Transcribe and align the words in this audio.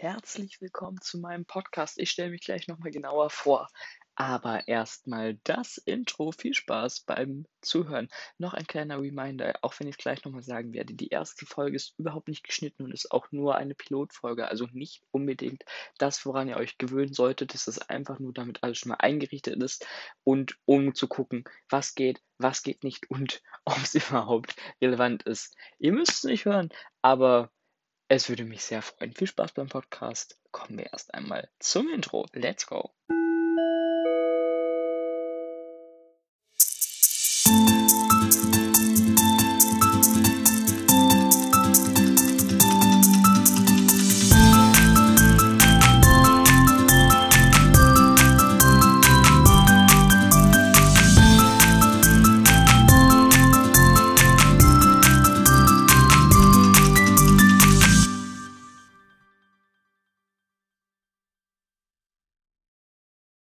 herzlich 0.00 0.60
willkommen 0.60 1.00
zu 1.00 1.18
meinem 1.18 1.44
Podcast. 1.44 1.98
Ich 1.98 2.10
stelle 2.10 2.30
mich 2.30 2.42
gleich 2.42 2.68
nochmal 2.68 2.92
genauer 2.92 3.30
vor. 3.30 3.66
Aber 4.14 4.68
erstmal 4.68 5.38
das 5.42 5.76
Intro. 5.76 6.30
Viel 6.30 6.54
Spaß 6.54 7.00
beim 7.00 7.46
Zuhören. 7.62 8.08
Noch 8.38 8.54
ein 8.54 8.66
kleiner 8.66 9.00
Reminder, 9.00 9.58
auch 9.62 9.74
wenn 9.78 9.88
ich 9.88 9.96
es 9.96 10.02
gleich 10.02 10.24
nochmal 10.24 10.44
sagen 10.44 10.72
werde. 10.72 10.94
Die 10.94 11.08
erste 11.08 11.46
Folge 11.46 11.74
ist 11.74 11.94
überhaupt 11.98 12.28
nicht 12.28 12.44
geschnitten 12.44 12.84
und 12.84 12.92
ist 12.92 13.10
auch 13.10 13.26
nur 13.32 13.56
eine 13.56 13.74
Pilotfolge. 13.74 14.46
Also 14.46 14.68
nicht 14.72 15.02
unbedingt 15.10 15.64
das, 15.98 16.24
woran 16.24 16.48
ihr 16.48 16.58
euch 16.58 16.78
gewöhnen 16.78 17.12
solltet. 17.12 17.52
Das 17.52 17.66
ist 17.66 17.90
einfach 17.90 18.20
nur, 18.20 18.32
damit 18.32 18.62
alles 18.62 18.78
schon 18.78 18.90
mal 18.90 18.98
eingerichtet 19.00 19.60
ist 19.60 19.84
und 20.22 20.58
um 20.64 20.94
zu 20.94 21.08
gucken, 21.08 21.42
was 21.68 21.96
geht, 21.96 22.22
was 22.38 22.62
geht 22.62 22.84
nicht 22.84 23.10
und 23.10 23.42
ob 23.64 23.76
es 23.78 23.96
überhaupt 23.96 24.54
relevant 24.80 25.24
ist. 25.24 25.56
Ihr 25.80 25.92
müsst 25.92 26.12
es 26.12 26.24
nicht 26.24 26.44
hören, 26.44 26.68
aber 27.02 27.50
es 28.08 28.28
würde 28.28 28.44
mich 28.44 28.64
sehr 28.64 28.82
freuen. 28.82 29.12
Viel 29.12 29.26
Spaß 29.26 29.52
beim 29.52 29.68
Podcast. 29.68 30.38
Kommen 30.50 30.78
wir 30.78 30.92
erst 30.92 31.14
einmal 31.14 31.48
zum 31.58 31.88
Intro. 31.88 32.26
Let's 32.32 32.66
go. 32.66 32.90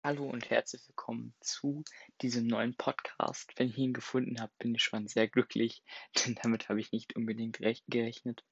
Hallo 0.09 0.25
und 0.25 0.49
herzlich 0.49 0.81
willkommen 0.87 1.35
zu 1.39 1.83
diesem 2.23 2.47
neuen 2.47 2.73
Podcast. 2.75 3.53
Wenn 3.57 3.69
ich 3.69 3.77
ihn 3.77 3.93
gefunden 3.93 4.41
habe, 4.41 4.51
bin 4.57 4.73
ich 4.73 4.81
schon 4.81 5.07
sehr 5.07 5.27
glücklich, 5.27 5.83
denn 6.25 6.35
damit 6.41 6.67
habe 6.67 6.79
ich 6.79 6.91
nicht 6.91 7.15
unbedingt 7.15 7.59
gerechnet. 7.87 8.43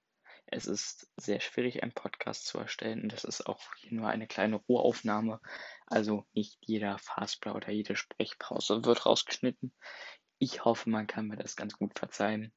Es 0.46 0.68
ist 0.68 1.10
sehr 1.18 1.40
schwierig, 1.40 1.82
einen 1.82 1.94
Podcast 1.94 2.46
zu 2.46 2.60
erstellen 2.60 3.02
und 3.02 3.12
das 3.12 3.24
ist 3.24 3.48
auch 3.48 3.60
hier 3.78 3.92
nur 3.94 4.08
eine 4.08 4.28
kleine 4.28 4.58
Rohaufnahme. 4.58 5.42
Also 5.88 6.28
nicht 6.34 6.60
jeder 6.62 7.00
Fastblau 7.00 7.56
oder 7.56 7.72
jede 7.72 7.96
Sprechpause 7.96 8.86
wird 8.86 9.08
rausgeschnitten. 9.08 9.74
Ich 10.38 10.64
hoffe, 10.64 10.92
man 10.92 11.08
kann 11.08 11.26
mir 11.26 11.38
das 11.38 11.56
ganz 11.56 11.76
gut 11.76 11.98
verzeihen. 11.98 12.54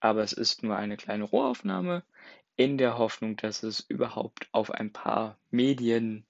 Aber 0.00 0.22
es 0.22 0.32
ist 0.32 0.62
nur 0.62 0.74
eine 0.74 0.96
kleine 0.96 1.24
Rohaufnahme 1.24 2.02
in 2.56 2.78
der 2.78 2.96
Hoffnung, 2.96 3.36
dass 3.36 3.62
es 3.62 3.80
überhaupt 3.80 4.48
auf 4.52 4.70
ein 4.70 4.90
paar 4.90 5.38
Medien 5.50 6.24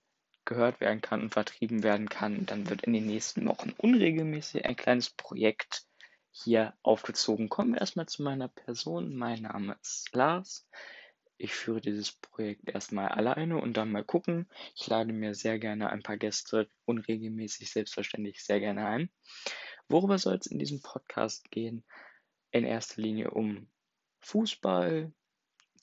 gehört 0.49 0.81
werden 0.81 1.03
kann 1.03 1.21
und 1.21 1.31
vertrieben 1.31 1.83
werden 1.83 2.09
kann. 2.09 2.47
Dann 2.47 2.69
wird 2.69 2.83
in 2.83 2.95
den 2.95 3.07
nächsten 3.07 3.47
Wochen 3.47 3.75
unregelmäßig 3.77 4.65
ein 4.65 4.77
kleines 4.77 5.11
Projekt 5.11 5.85
hier 6.31 6.75
aufgezogen. 6.83 7.51
Kommen 7.51 7.75
wir 7.75 7.81
erstmal 7.81 8.07
zu 8.07 8.23
meiner 8.23 8.49
Person. 8.49 9.15
Mein 9.15 9.43
Name 9.43 9.77
ist 9.83 10.09
Lars. 10.15 10.67
Ich 11.37 11.53
führe 11.53 11.83
dieses 11.83 12.13
Projekt 12.13 12.69
erstmal 12.69 13.09
alleine 13.09 13.61
und 13.61 13.77
dann 13.77 13.93
mal 13.93 14.05
gucken. 14.05 14.49
Ich 14.75 14.87
lade 14.89 15.13
mir 15.13 15.35
sehr 15.35 15.59
gerne 15.59 15.91
ein 15.91 16.03
paar 16.03 16.17
Gäste 16.17 16.69
unregelmäßig, 16.87 17.71
selbstverständlich 17.71 18.43
sehr 18.43 18.59
gerne 18.59 18.87
ein. 18.87 19.11
Worüber 19.89 20.19
soll 20.19 20.37
es 20.37 20.47
in 20.47 20.59
diesem 20.59 20.81
Podcast 20.81 21.51
gehen? 21.51 21.85
In 22.51 22.65
erster 22.65 23.03
Linie 23.03 23.31
um 23.33 23.71
Fußball, 24.21 25.13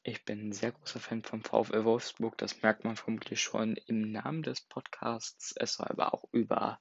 ich 0.07 0.23
bin 0.23 0.49
ein 0.49 0.51
sehr 0.51 0.71
großer 0.71 0.99
Fan 0.99 1.23
vom 1.23 1.43
VfL 1.43 1.83
Wolfsburg, 1.83 2.37
das 2.37 2.61
merkt 2.61 2.83
man 2.83 2.95
vermutlich 2.95 3.41
schon 3.41 3.75
im 3.87 4.11
Namen 4.11 4.43
des 4.43 4.61
Podcasts. 4.61 5.53
Es 5.57 5.73
soll 5.73 5.87
aber 5.87 6.13
auch 6.13 6.25
über 6.31 6.79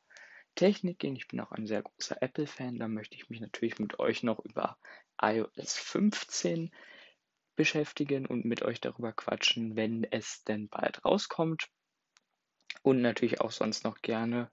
Technik 0.54 0.98
gehen. 0.98 1.16
Ich 1.16 1.26
bin 1.26 1.40
auch 1.40 1.50
ein 1.52 1.66
sehr 1.66 1.82
großer 1.82 2.20
Apple-Fan. 2.20 2.78
Da 2.78 2.86
möchte 2.86 3.16
ich 3.16 3.30
mich 3.30 3.40
natürlich 3.40 3.78
mit 3.78 3.98
euch 3.98 4.22
noch 4.22 4.44
über 4.44 4.76
iOS 5.20 5.74
15 5.74 6.70
beschäftigen 7.56 8.26
und 8.26 8.44
mit 8.44 8.62
euch 8.62 8.80
darüber 8.80 9.12
quatschen, 9.12 9.74
wenn 9.74 10.04
es 10.04 10.44
denn 10.44 10.68
bald 10.68 11.02
rauskommt. 11.04 11.70
Und 12.82 13.00
natürlich 13.00 13.40
auch 13.40 13.52
sonst 13.52 13.84
noch 13.84 14.02
gerne 14.02 14.50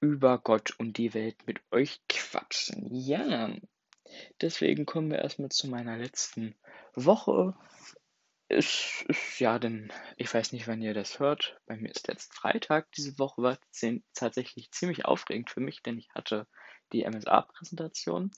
über 0.00 0.38
Gott 0.38 0.74
und 0.78 0.98
die 0.98 1.14
Welt 1.14 1.46
mit 1.46 1.62
euch 1.70 2.02
quatschen. 2.08 2.94
Ja, 2.94 3.50
deswegen 4.40 4.86
kommen 4.86 5.10
wir 5.10 5.18
erstmal 5.18 5.50
zu 5.50 5.68
meiner 5.68 5.96
letzten 5.96 6.54
Woche 6.94 7.54
ist, 8.50 9.04
ist 9.06 9.38
ja, 9.38 9.58
denn 9.58 9.92
ich 10.16 10.32
weiß 10.32 10.52
nicht, 10.52 10.66
wann 10.66 10.82
ihr 10.82 10.92
das 10.92 11.20
hört. 11.20 11.60
Bei 11.66 11.76
mir 11.76 11.90
ist 11.90 12.08
jetzt 12.08 12.34
Freitag. 12.34 12.90
Diese 12.92 13.18
Woche 13.18 13.42
war 13.42 13.58
tatsächlich 14.12 14.72
ziemlich 14.72 15.04
aufregend 15.04 15.50
für 15.50 15.60
mich, 15.60 15.82
denn 15.82 15.98
ich 15.98 16.10
hatte 16.14 16.48
die 16.92 17.04
MSA-Präsentation. 17.04 18.32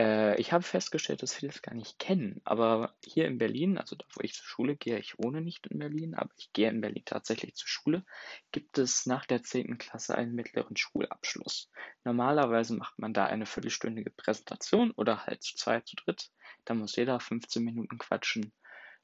Äh, 0.00 0.40
ich 0.40 0.52
habe 0.52 0.64
festgestellt, 0.64 1.22
dass 1.22 1.34
viele 1.34 1.52
es 1.52 1.60
gar 1.60 1.74
nicht 1.74 1.98
kennen. 1.98 2.40
Aber 2.44 2.94
hier 3.04 3.26
in 3.26 3.36
Berlin, 3.36 3.76
also 3.76 3.96
da, 3.96 4.06
wo 4.14 4.22
ich 4.22 4.34
zur 4.34 4.46
Schule 4.46 4.74
gehe, 4.76 4.98
ich 4.98 5.18
wohne 5.18 5.42
nicht 5.42 5.66
in 5.66 5.78
Berlin, 5.78 6.14
aber 6.14 6.30
ich 6.38 6.52
gehe 6.54 6.70
in 6.70 6.80
Berlin 6.80 7.02
tatsächlich 7.04 7.54
zur 7.54 7.68
Schule, 7.68 8.04
gibt 8.50 8.78
es 8.78 9.04
nach 9.04 9.26
der 9.26 9.42
10. 9.42 9.76
Klasse 9.76 10.14
einen 10.14 10.34
mittleren 10.34 10.76
Schulabschluss. 10.76 11.70
Normalerweise 12.04 12.74
macht 12.76 12.98
man 12.98 13.12
da 13.12 13.26
eine 13.26 13.44
viertelstündige 13.44 14.10
Präsentation 14.10 14.90
oder 14.92 15.26
halt 15.26 15.42
zu 15.42 15.54
zweit, 15.56 15.86
zu 15.86 15.96
dritt. 15.96 16.30
Da 16.64 16.72
muss 16.72 16.96
jeder 16.96 17.20
15 17.20 17.62
Minuten 17.62 17.98
quatschen 17.98 18.52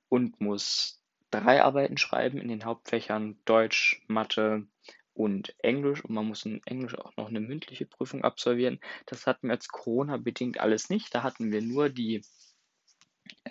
und 0.08 0.40
muss 0.40 1.02
drei 1.30 1.62
Arbeiten 1.62 1.98
schreiben 1.98 2.38
in 2.38 2.48
den 2.48 2.64
Hauptfächern 2.64 3.38
Deutsch, 3.44 4.02
Mathe 4.06 4.66
und 5.16 5.54
Englisch. 5.58 6.04
Und 6.04 6.14
man 6.14 6.26
muss 6.26 6.44
in 6.44 6.60
Englisch 6.66 6.96
auch 6.96 7.16
noch 7.16 7.28
eine 7.28 7.40
mündliche 7.40 7.86
Prüfung 7.86 8.22
absolvieren. 8.22 8.80
Das 9.06 9.26
hatten 9.26 9.48
wir 9.48 9.54
jetzt 9.54 9.72
Corona-bedingt 9.72 10.60
alles 10.60 10.90
nicht. 10.90 11.14
Da 11.14 11.22
hatten 11.22 11.50
wir 11.50 11.62
nur 11.62 11.88
die 11.88 12.22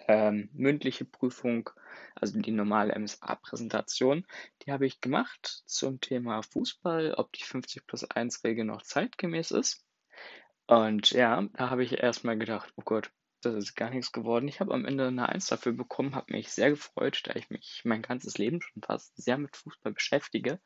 ähm, 0.08 0.50
mündliche 0.54 1.06
Prüfung, 1.06 1.70
also 2.16 2.40
die 2.40 2.52
normale 2.52 2.98
MSA-Präsentation. 2.98 4.26
Die 4.62 4.72
habe 4.72 4.86
ich 4.86 5.02
gemacht 5.02 5.64
zum 5.66 6.00
Thema 6.00 6.42
Fußball, 6.44 7.16
ob 7.16 7.34
die 7.34 7.44
50 7.44 7.88
plus 7.88 8.04
1 8.04 8.44
Regel 8.44 8.66
noch 8.66 8.84
zeitgemäß 8.84 9.52
ist. 9.52 9.86
Und 10.68 11.12
ja, 11.12 11.48
da 11.54 11.70
habe 11.70 11.84
ich 11.84 11.94
erstmal 11.94 12.38
gedacht, 12.38 12.74
oh 12.76 12.84
Gott, 12.84 13.12
das 13.42 13.56
ist 13.56 13.76
gar 13.76 13.92
nichts 13.92 14.12
geworden. 14.12 14.48
Ich 14.48 14.60
habe 14.60 14.74
am 14.74 14.86
Ende 14.86 15.08
eine 15.08 15.30
Eins 15.30 15.46
dafür 15.46 15.74
bekommen, 15.74 16.16
habe 16.16 16.34
mich 16.34 16.50
sehr 16.52 16.72
gefreut, 16.72 17.22
da 17.26 17.36
ich 17.36 17.50
mich 17.52 17.82
mein 17.84 18.02
ganzes 18.02 18.40
Leben 18.40 18.62
schon 18.62 18.82
fast 18.82 19.16
sehr 19.16 19.38
mit 19.38 19.56
Fußball 19.56 19.94
beschäftige 19.94 20.60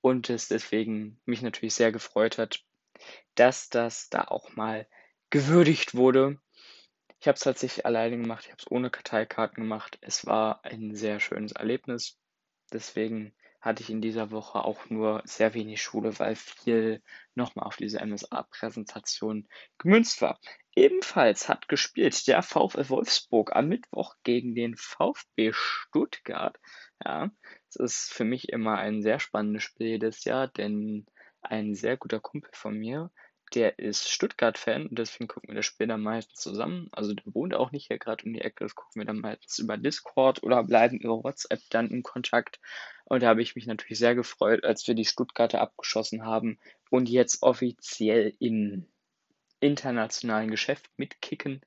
und 0.00 0.30
es 0.30 0.48
deswegen 0.48 1.20
mich 1.24 1.42
natürlich 1.42 1.74
sehr 1.74 1.92
gefreut 1.92 2.38
hat, 2.38 2.64
dass 3.34 3.68
das 3.68 4.08
da 4.08 4.22
auch 4.22 4.54
mal 4.56 4.86
gewürdigt 5.30 5.94
wurde. 5.94 6.40
Ich 7.20 7.28
habe 7.28 7.36
es 7.36 7.42
tatsächlich 7.42 7.86
alleine 7.86 8.16
gemacht, 8.18 8.44
ich 8.44 8.52
habe 8.52 8.60
es 8.60 8.70
ohne 8.70 8.90
Karteikarten 8.90 9.62
gemacht. 9.62 9.98
Es 10.00 10.26
war 10.26 10.64
ein 10.64 10.94
sehr 10.94 11.20
schönes 11.20 11.52
Erlebnis. 11.52 12.18
Deswegen 12.72 13.34
hatte 13.60 13.82
ich 13.82 13.90
in 13.90 14.00
dieser 14.00 14.30
Woche 14.30 14.64
auch 14.64 14.88
nur 14.90 15.22
sehr 15.24 15.54
wenig 15.54 15.82
Schule, 15.82 16.18
weil 16.20 16.36
viel 16.36 17.02
nochmal 17.34 17.66
auf 17.66 17.76
diese 17.76 17.98
MSA-Präsentation 17.98 19.48
gemünzt 19.78 20.22
war. 20.22 20.38
Ebenfalls 20.76 21.48
hat 21.48 21.68
gespielt 21.68 22.28
der 22.28 22.42
VfL 22.42 22.88
Wolfsburg 22.88 23.56
am 23.56 23.68
Mittwoch 23.68 24.14
gegen 24.22 24.54
den 24.54 24.76
VfB 24.76 25.52
Stuttgart. 25.52 26.56
Ja, 27.04 27.30
ist 27.76 28.12
für 28.12 28.24
mich 28.24 28.48
immer 28.48 28.78
ein 28.78 29.02
sehr 29.02 29.20
spannendes 29.20 29.62
Spiel 29.62 29.86
jedes 29.88 30.24
Jahr, 30.24 30.48
denn 30.48 31.06
ein 31.42 31.74
sehr 31.74 31.96
guter 31.96 32.20
Kumpel 32.20 32.50
von 32.52 32.76
mir, 32.76 33.10
der 33.54 33.78
ist 33.78 34.08
Stuttgart-Fan 34.10 34.88
und 34.88 34.98
deswegen 34.98 35.28
gucken 35.28 35.50
wir 35.50 35.54
das 35.54 35.66
Spiel 35.66 35.86
dann 35.86 36.02
meistens 36.02 36.40
zusammen. 36.40 36.88
Also 36.92 37.14
der 37.14 37.32
wohnt 37.32 37.54
auch 37.54 37.70
nicht 37.70 37.86
hier 37.86 37.98
gerade 37.98 38.24
um 38.24 38.32
die 38.32 38.40
Ecke, 38.40 38.64
das 38.64 38.74
gucken 38.74 39.00
wir 39.00 39.06
dann 39.06 39.20
meistens 39.20 39.58
über 39.58 39.76
Discord 39.76 40.42
oder 40.42 40.64
bleiben 40.64 40.98
über 40.98 41.22
WhatsApp 41.22 41.60
dann 41.70 41.90
in 41.90 42.02
Kontakt. 42.02 42.60
Und 43.04 43.22
da 43.22 43.28
habe 43.28 43.42
ich 43.42 43.54
mich 43.54 43.66
natürlich 43.66 43.98
sehr 43.98 44.16
gefreut, 44.16 44.64
als 44.64 44.86
wir 44.88 44.94
die 44.94 45.04
Stuttgarter 45.04 45.60
abgeschossen 45.60 46.24
haben 46.24 46.58
und 46.90 47.08
jetzt 47.08 47.42
offiziell 47.42 48.34
im 48.40 48.86
internationalen 49.60 50.50
Geschäft 50.50 50.90
mitkicken 50.96 51.60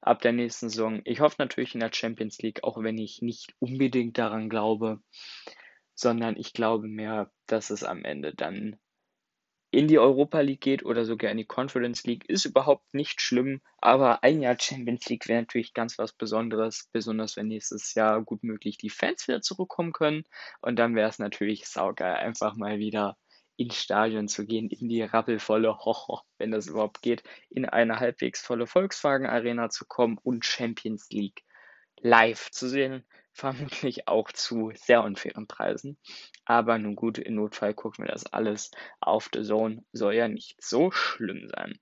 ab 0.00 0.20
der 0.22 0.32
nächsten 0.32 0.68
Saison. 0.68 1.00
Ich 1.04 1.20
hoffe 1.20 1.36
natürlich 1.38 1.74
in 1.74 1.80
der 1.80 1.92
Champions 1.92 2.38
League, 2.38 2.64
auch 2.64 2.82
wenn 2.82 2.98
ich 2.98 3.22
nicht 3.22 3.54
unbedingt 3.58 4.18
daran 4.18 4.48
glaube, 4.48 5.00
sondern 5.94 6.36
ich 6.36 6.52
glaube 6.52 6.88
mehr, 6.88 7.30
dass 7.46 7.70
es 7.70 7.84
am 7.84 8.04
Ende 8.04 8.34
dann 8.34 8.76
in 9.72 9.86
die 9.86 9.98
Europa 9.98 10.40
League 10.40 10.60
geht 10.60 10.84
oder 10.84 11.04
sogar 11.04 11.30
in 11.30 11.36
die 11.36 11.44
Conference 11.44 12.04
League, 12.04 12.28
ist 12.28 12.44
überhaupt 12.44 12.92
nicht 12.92 13.20
schlimm. 13.20 13.60
Aber 13.78 14.24
ein 14.24 14.40
Jahr 14.40 14.56
Champions 14.58 15.08
League 15.08 15.28
wäre 15.28 15.42
natürlich 15.42 15.74
ganz 15.74 15.96
was 15.96 16.12
Besonderes, 16.12 16.88
besonders 16.92 17.36
wenn 17.36 17.46
nächstes 17.46 17.94
Jahr 17.94 18.20
gut 18.22 18.42
möglich 18.42 18.78
die 18.78 18.90
Fans 18.90 19.28
wieder 19.28 19.42
zurückkommen 19.42 19.92
können. 19.92 20.24
Und 20.60 20.76
dann 20.78 20.96
wäre 20.96 21.08
es 21.08 21.20
natürlich 21.20 21.66
saugeil, 21.66 22.16
einfach 22.16 22.56
mal 22.56 22.78
wieder 22.78 23.16
ins 23.60 23.76
Stadion 23.76 24.26
zu 24.26 24.46
gehen, 24.46 24.70
in 24.70 24.88
die 24.88 25.02
rappelvolle, 25.02 25.76
hoho, 25.84 26.22
wenn 26.38 26.50
das 26.50 26.66
überhaupt 26.66 27.02
geht, 27.02 27.22
in 27.50 27.66
eine 27.66 28.00
halbwegs 28.00 28.40
volle 28.40 28.66
Volkswagen 28.66 29.26
Arena 29.26 29.68
zu 29.68 29.84
kommen 29.86 30.18
und 30.22 30.46
Champions 30.46 31.10
League 31.10 31.44
live 32.00 32.50
zu 32.50 32.68
sehen. 32.68 33.04
vermutlich 33.32 34.08
auch 34.08 34.32
zu 34.32 34.72
sehr 34.74 35.04
unfairen 35.04 35.46
Preisen. 35.46 35.96
Aber 36.44 36.78
nun 36.78 36.96
gut, 36.96 37.16
im 37.18 37.36
Notfall 37.36 37.74
gucken 37.74 38.04
wir 38.04 38.10
das 38.10 38.26
alles 38.26 38.70
auf 39.00 39.30
The 39.32 39.42
Zone. 39.42 39.84
Soll 39.92 40.14
ja 40.14 40.28
nicht 40.28 40.56
so 40.62 40.90
schlimm 40.90 41.48
sein. 41.48 41.78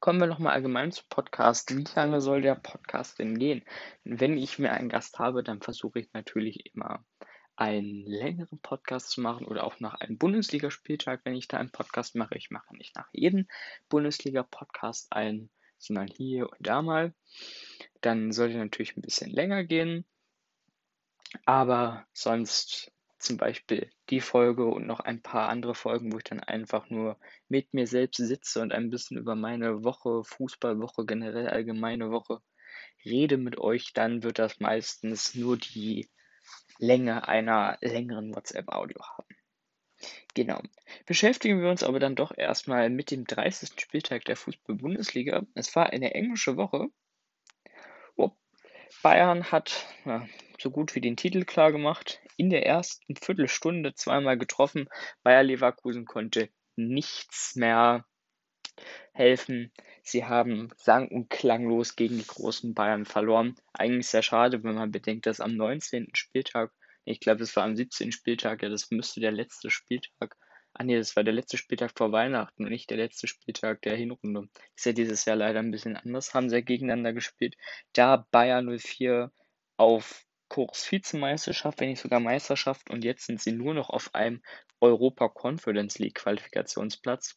Kommen 0.00 0.20
wir 0.20 0.26
nochmal 0.26 0.54
allgemein 0.54 0.92
zum 0.92 1.06
Podcast. 1.08 1.74
Wie 1.76 1.84
lange 1.94 2.20
soll 2.20 2.42
der 2.42 2.56
Podcast 2.56 3.18
denn 3.18 3.38
gehen? 3.38 3.64
Wenn 4.04 4.36
ich 4.36 4.58
mir 4.58 4.72
einen 4.72 4.88
Gast 4.88 5.18
habe, 5.18 5.42
dann 5.44 5.62
versuche 5.62 6.00
ich 6.00 6.12
natürlich 6.12 6.74
immer 6.74 7.04
einen 7.56 8.04
längeren 8.06 8.58
Podcast 8.60 9.10
zu 9.10 9.20
machen 9.20 9.46
oder 9.46 9.64
auch 9.64 9.80
nach 9.80 9.94
einem 9.94 10.18
Bundesligaspieltag, 10.18 11.20
wenn 11.24 11.34
ich 11.34 11.48
da 11.48 11.58
einen 11.58 11.70
Podcast 11.70 12.14
mache. 12.14 12.36
Ich 12.36 12.50
mache 12.50 12.76
nicht 12.76 12.94
nach 12.94 13.08
jedem 13.12 13.48
Bundesliga-Podcast 13.88 15.12
einen, 15.12 15.50
sondern 15.78 16.08
hier 16.08 16.50
und 16.50 16.58
da 16.60 16.82
mal. 16.82 17.14
Dann 18.00 18.32
sollte 18.32 18.58
natürlich 18.58 18.96
ein 18.96 19.02
bisschen 19.02 19.30
länger 19.30 19.64
gehen. 19.64 20.04
Aber 21.44 22.06
sonst 22.12 22.92
zum 23.18 23.38
Beispiel 23.38 23.90
die 24.10 24.20
Folge 24.20 24.66
und 24.66 24.86
noch 24.86 25.00
ein 25.00 25.22
paar 25.22 25.48
andere 25.48 25.74
Folgen, 25.74 26.12
wo 26.12 26.18
ich 26.18 26.24
dann 26.24 26.40
einfach 26.40 26.90
nur 26.90 27.18
mit 27.48 27.72
mir 27.74 27.86
selbst 27.86 28.18
sitze 28.18 28.60
und 28.60 28.72
ein 28.72 28.90
bisschen 28.90 29.16
über 29.16 29.34
meine 29.34 29.82
Woche, 29.82 30.22
Fußballwoche, 30.24 31.06
generell 31.06 31.48
allgemeine 31.48 32.10
Woche 32.10 32.40
rede 33.04 33.38
mit 33.38 33.58
euch, 33.58 33.92
dann 33.94 34.22
wird 34.22 34.38
das 34.38 34.60
meistens 34.60 35.34
nur 35.34 35.56
die 35.56 36.08
Länge 36.78 37.26
einer 37.26 37.78
längeren 37.80 38.34
WhatsApp-Audio 38.34 39.00
haben. 39.02 39.36
Genau. 40.34 40.60
Beschäftigen 41.06 41.62
wir 41.62 41.70
uns 41.70 41.82
aber 41.82 42.00
dann 42.00 42.16
doch 42.16 42.36
erstmal 42.36 42.90
mit 42.90 43.10
dem 43.10 43.24
30. 43.24 43.80
Spieltag 43.80 44.24
der 44.26 44.36
Fußball-Bundesliga. 44.36 45.46
Es 45.54 45.74
war 45.74 45.90
eine 45.90 46.14
englische 46.14 46.56
Woche. 46.56 46.90
Bayern 49.02 49.52
hat 49.52 49.86
ja, 50.04 50.26
so 50.58 50.70
gut 50.70 50.94
wie 50.94 51.00
den 51.00 51.16
Titel 51.16 51.44
klar 51.44 51.72
gemacht. 51.72 52.20
In 52.36 52.50
der 52.50 52.66
ersten 52.66 53.16
Viertelstunde 53.16 53.94
zweimal 53.94 54.38
getroffen. 54.38 54.88
Bayer 55.22 55.42
Leverkusen 55.42 56.06
konnte 56.06 56.48
nichts 56.76 57.56
mehr 57.56 58.04
helfen. 59.12 59.72
Sie 60.02 60.24
haben 60.24 60.70
sang- 60.76 61.08
und 61.08 61.30
klanglos 61.30 61.96
gegen 61.96 62.18
die 62.18 62.26
großen 62.26 62.74
Bayern 62.74 63.04
verloren. 63.04 63.56
Eigentlich 63.72 64.08
sehr 64.08 64.22
schade, 64.22 64.62
wenn 64.62 64.74
man 64.74 64.92
bedenkt, 64.92 65.26
dass 65.26 65.40
am 65.40 65.56
19. 65.56 66.08
Spieltag, 66.14 66.72
ich 67.04 67.20
glaube, 67.20 67.42
es 67.42 67.54
war 67.56 67.64
am 67.64 67.76
17. 67.76 68.12
Spieltag, 68.12 68.62
ja, 68.62 68.68
das 68.68 68.90
müsste 68.90 69.20
der 69.20 69.32
letzte 69.32 69.70
Spieltag, 69.70 70.36
ah 70.74 70.84
nee, 70.84 70.96
das 70.96 71.16
war 71.16 71.24
der 71.24 71.32
letzte 71.32 71.56
Spieltag 71.56 71.92
vor 71.96 72.12
Weihnachten 72.12 72.64
und 72.64 72.70
nicht 72.70 72.90
der 72.90 72.98
letzte 72.98 73.26
Spieltag 73.26 73.82
der 73.82 73.96
Hinrunde. 73.96 74.48
Ist 74.76 74.86
ja 74.86 74.92
dieses 74.92 75.24
Jahr 75.24 75.36
leider 75.36 75.60
ein 75.60 75.70
bisschen 75.70 75.96
anders, 75.96 76.34
haben 76.34 76.50
sie 76.50 76.56
ja 76.56 76.60
gegeneinander 76.60 77.12
gespielt. 77.12 77.56
Da 77.94 78.26
Bayern 78.30 78.78
04 78.78 79.32
auf 79.78 80.26
Kurs 80.48 80.90
Vizemeisterschaft, 80.90 81.80
wenn 81.80 81.88
nicht 81.88 82.02
sogar 82.02 82.20
Meisterschaft 82.20 82.90
und 82.90 83.04
jetzt 83.04 83.26
sind 83.26 83.40
sie 83.40 83.52
nur 83.52 83.74
noch 83.74 83.90
auf 83.90 84.14
einem 84.14 84.42
Europa 84.80 85.28
Conference 85.28 85.98
League 85.98 86.16
Qualifikationsplatz. 86.16 87.36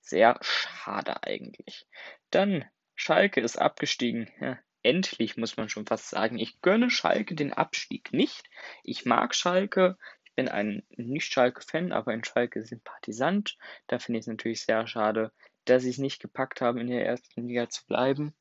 Sehr 0.00 0.38
schade 0.40 1.22
eigentlich. 1.22 1.86
Dann, 2.30 2.64
Schalke 2.94 3.40
ist 3.40 3.58
abgestiegen. 3.58 4.30
Ja, 4.40 4.58
endlich 4.82 5.36
muss 5.36 5.56
man 5.56 5.68
schon 5.68 5.86
fast 5.86 6.08
sagen. 6.08 6.38
Ich 6.38 6.60
gönne 6.60 6.90
Schalke 6.90 7.34
den 7.34 7.52
Abstieg 7.52 8.12
nicht. 8.12 8.48
Ich 8.82 9.04
mag 9.04 9.34
Schalke. 9.34 9.96
Ich 10.24 10.34
bin 10.34 10.48
ein 10.48 10.82
Nicht-Schalke-Fan, 10.90 11.92
aber 11.92 12.12
ein 12.12 12.24
Schalke-Sympathisant. 12.24 13.56
Da 13.86 13.98
finde 13.98 14.18
ich 14.18 14.24
es 14.24 14.28
natürlich 14.28 14.64
sehr 14.64 14.86
schade, 14.86 15.32
dass 15.64 15.82
sie 15.82 15.90
es 15.90 15.98
nicht 15.98 16.20
gepackt 16.20 16.60
haben, 16.60 16.78
in 16.78 16.88
der 16.88 17.06
ersten 17.06 17.46
Liga 17.46 17.68
zu 17.68 17.84
bleiben. 17.86 18.34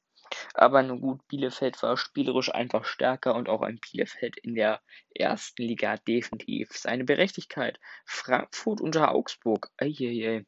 Aber 0.53 0.83
nun 0.83 1.01
gut, 1.01 1.27
Bielefeld 1.27 1.81
war 1.81 1.97
spielerisch 1.97 2.53
einfach 2.53 2.85
stärker 2.85 3.35
und 3.35 3.49
auch 3.49 3.61
ein 3.61 3.79
Bielefeld 3.79 4.37
in 4.37 4.53
der 4.55 4.81
ersten 5.15 5.63
Liga 5.63 5.97
definitiv 5.97 6.69
seine 6.73 7.03
Berechtigkeit. 7.03 7.79
Frankfurt 8.05 8.79
unter 8.81 9.11
Augsburg. 9.11 9.71
Eieiei. 9.77 10.45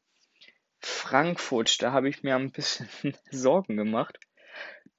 Frankfurt, 0.82 1.80
da 1.80 1.92
habe 1.92 2.08
ich 2.08 2.22
mir 2.22 2.36
ein 2.36 2.50
bisschen 2.50 2.88
Sorgen 3.30 3.76
gemacht, 3.76 4.18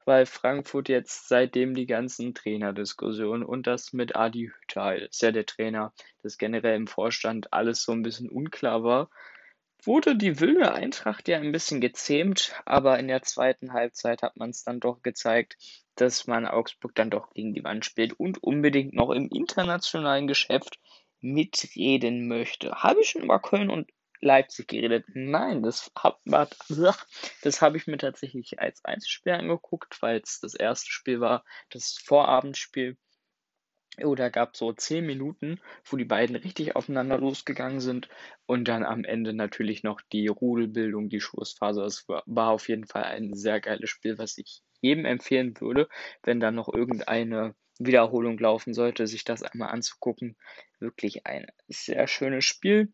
weil 0.05 0.25
Frankfurt 0.25 0.89
jetzt 0.89 1.27
seitdem 1.27 1.75
die 1.75 1.85
ganzen 1.85 2.33
Trainerdiskussionen 2.33 3.43
und 3.43 3.67
das 3.67 3.93
mit 3.93 4.15
Adi 4.15 4.51
Hütter, 4.53 4.95
ist 4.95 5.21
ja 5.21 5.31
der 5.31 5.45
Trainer, 5.45 5.93
das 6.21 6.37
generell 6.37 6.75
im 6.75 6.87
Vorstand 6.87 7.51
alles 7.53 7.83
so 7.83 7.91
ein 7.91 8.01
bisschen 8.01 8.29
unklar 8.29 8.83
war, 8.83 9.09
wurde 9.83 10.15
die 10.15 10.39
wilde 10.39 10.73
Eintracht 10.73 11.27
ja 11.27 11.37
ein 11.37 11.51
bisschen 11.51 11.81
gezähmt, 11.81 12.53
aber 12.65 12.97
in 12.99 13.09
der 13.09 13.21
zweiten 13.21 13.73
Halbzeit 13.73 14.21
hat 14.21 14.37
man 14.37 14.51
es 14.51 14.63
dann 14.63 14.79
doch 14.79 15.01
gezeigt, 15.01 15.57
dass 15.95 16.27
man 16.27 16.47
Augsburg 16.47 16.95
dann 16.95 17.09
doch 17.09 17.33
gegen 17.33 17.53
die 17.53 17.63
Wand 17.63 17.85
spielt 17.85 18.13
und 18.13 18.41
unbedingt 18.41 18.93
noch 18.93 19.09
im 19.09 19.27
internationalen 19.27 20.27
Geschäft 20.27 20.79
mitreden 21.19 22.27
möchte. 22.27 22.71
Habe 22.71 23.01
ich 23.01 23.09
schon 23.09 23.23
über 23.23 23.39
Köln 23.39 23.69
und 23.69 23.89
Leipzig 24.23 24.67
geredet. 24.67 25.05
Nein, 25.13 25.63
das 25.63 25.91
habe 25.97 26.17
das 27.41 27.61
hab 27.61 27.75
ich 27.75 27.87
mir 27.87 27.97
tatsächlich 27.97 28.59
als 28.59 28.83
Einzelspiel 28.85 29.33
angeguckt, 29.33 30.01
weil 30.01 30.21
es 30.23 30.39
das 30.39 30.53
erste 30.55 30.91
Spiel 30.91 31.19
war, 31.19 31.43
das 31.69 31.97
Vorabendspiel. 32.03 32.97
Oh, 34.01 34.15
da 34.15 34.29
gab 34.29 34.53
es 34.53 34.59
so 34.59 34.73
zehn 34.73 35.05
Minuten, 35.05 35.59
wo 35.85 35.97
die 35.97 36.05
beiden 36.05 36.35
richtig 36.35 36.75
aufeinander 36.75 37.19
losgegangen 37.19 37.79
sind 37.79 38.09
und 38.47 38.67
dann 38.67 38.83
am 38.83 39.03
Ende 39.03 39.33
natürlich 39.33 39.83
noch 39.83 40.01
die 40.11 40.27
Rudelbildung, 40.27 41.09
die 41.09 41.21
Schlussphase. 41.21 41.83
Es 41.83 42.07
war, 42.09 42.23
war 42.25 42.49
auf 42.49 42.67
jeden 42.69 42.87
Fall 42.87 43.03
ein 43.03 43.35
sehr 43.35 43.61
geiles 43.61 43.91
Spiel, 43.91 44.17
was 44.17 44.39
ich 44.39 44.63
jedem 44.81 45.05
empfehlen 45.05 45.53
würde, 45.61 45.87
wenn 46.23 46.39
da 46.39 46.49
noch 46.49 46.73
irgendeine 46.73 47.55
Wiederholung 47.79 48.37
laufen 48.37 48.73
sollte, 48.73 49.07
sich 49.07 49.23
das 49.23 49.41
einmal 49.41 49.69
anzugucken. 49.69 50.37
Wirklich 50.79 51.25
ein 51.25 51.47
sehr 51.67 52.07
schönes 52.07 52.45
Spiel. 52.45 52.93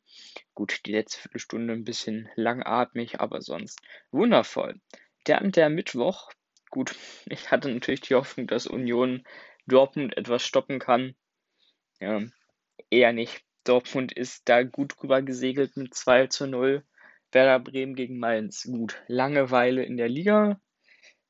Gut, 0.55 0.85
die 0.85 0.93
letzte 0.93 1.21
Viertelstunde 1.21 1.73
ein 1.73 1.83
bisschen 1.83 2.29
langatmig, 2.35 3.19
aber 3.19 3.41
sonst 3.41 3.81
wundervoll. 4.11 4.79
Dann 5.25 5.51
der 5.51 5.69
Mittwoch. 5.69 6.31
Gut, 6.69 6.95
ich 7.25 7.51
hatte 7.51 7.69
natürlich 7.69 8.01
die 8.01 8.15
Hoffnung, 8.15 8.47
dass 8.47 8.67
Union 8.67 9.25
Dortmund 9.67 10.17
etwas 10.17 10.45
stoppen 10.45 10.79
kann. 10.79 11.15
Ja, 11.99 12.21
eher 12.89 13.13
nicht. 13.13 13.43
Dortmund 13.65 14.13
ist 14.13 14.47
da 14.47 14.63
gut 14.63 14.95
rüber 15.03 15.21
gesegelt 15.21 15.75
mit 15.75 15.93
2 15.93 16.27
zu 16.27 16.47
0. 16.47 16.83
Werder 17.31 17.59
Bremen 17.59 17.95
gegen 17.95 18.17
Mainz. 18.17 18.63
Gut, 18.63 19.03
Langeweile 19.07 19.83
in 19.83 19.97
der 19.97 20.09
Liga. 20.09 20.59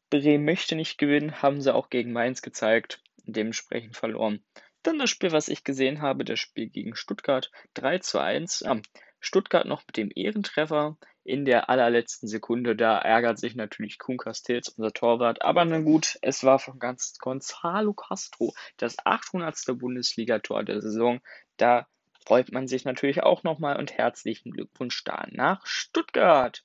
Bremen 0.09 0.45
möchte 0.45 0.75
nicht 0.75 0.97
gewinnen, 0.97 1.41
haben 1.41 1.61
sie 1.61 1.73
auch 1.73 1.89
gegen 1.89 2.13
Mainz 2.13 2.41
gezeigt 2.41 3.01
dementsprechend 3.33 3.95
verloren. 3.95 4.43
Dann 4.83 4.99
das 4.99 5.09
Spiel, 5.09 5.31
was 5.31 5.49
ich 5.49 5.63
gesehen 5.63 6.01
habe, 6.01 6.23
das 6.23 6.39
Spiel 6.39 6.69
gegen 6.69 6.95
Stuttgart 6.95 7.51
3 7.73 7.99
zu 7.99 8.19
1. 8.19 8.61
Ja, 8.61 8.79
Stuttgart 9.19 9.65
noch 9.65 9.83
mit 9.85 9.97
dem 9.97 10.11
Ehrentreffer 10.15 10.97
in 11.23 11.43
der 11.43 11.69
allerletzten 11.69 12.27
Sekunde. 12.29 12.75
Da 12.75 12.97
ärgert 12.97 13.37
sich 13.37 13.55
natürlich 13.55 13.99
Kuhn 13.99 14.17
Castells, 14.17 14.69
unser 14.69 14.93
Torwart. 14.93 15.41
Aber 15.41 15.65
na 15.65 15.79
gut, 15.79 16.17
es 16.21 16.43
war 16.43 16.59
von 16.59 16.79
ganz 16.79 17.17
Gonzalo 17.19 17.93
Castro 17.93 18.53
das 18.77 18.95
800. 19.03 19.77
Bundesligator 19.77 20.63
der 20.63 20.81
Saison. 20.81 21.19
Da 21.57 21.87
freut 22.25 22.51
man 22.51 22.67
sich 22.67 22.85
natürlich 22.85 23.21
auch 23.23 23.43
nochmal 23.43 23.77
und 23.77 23.97
herzlichen 23.97 24.51
Glückwunsch 24.51 25.03
da 25.03 25.27
nach 25.31 25.65
Stuttgart. 25.65 26.63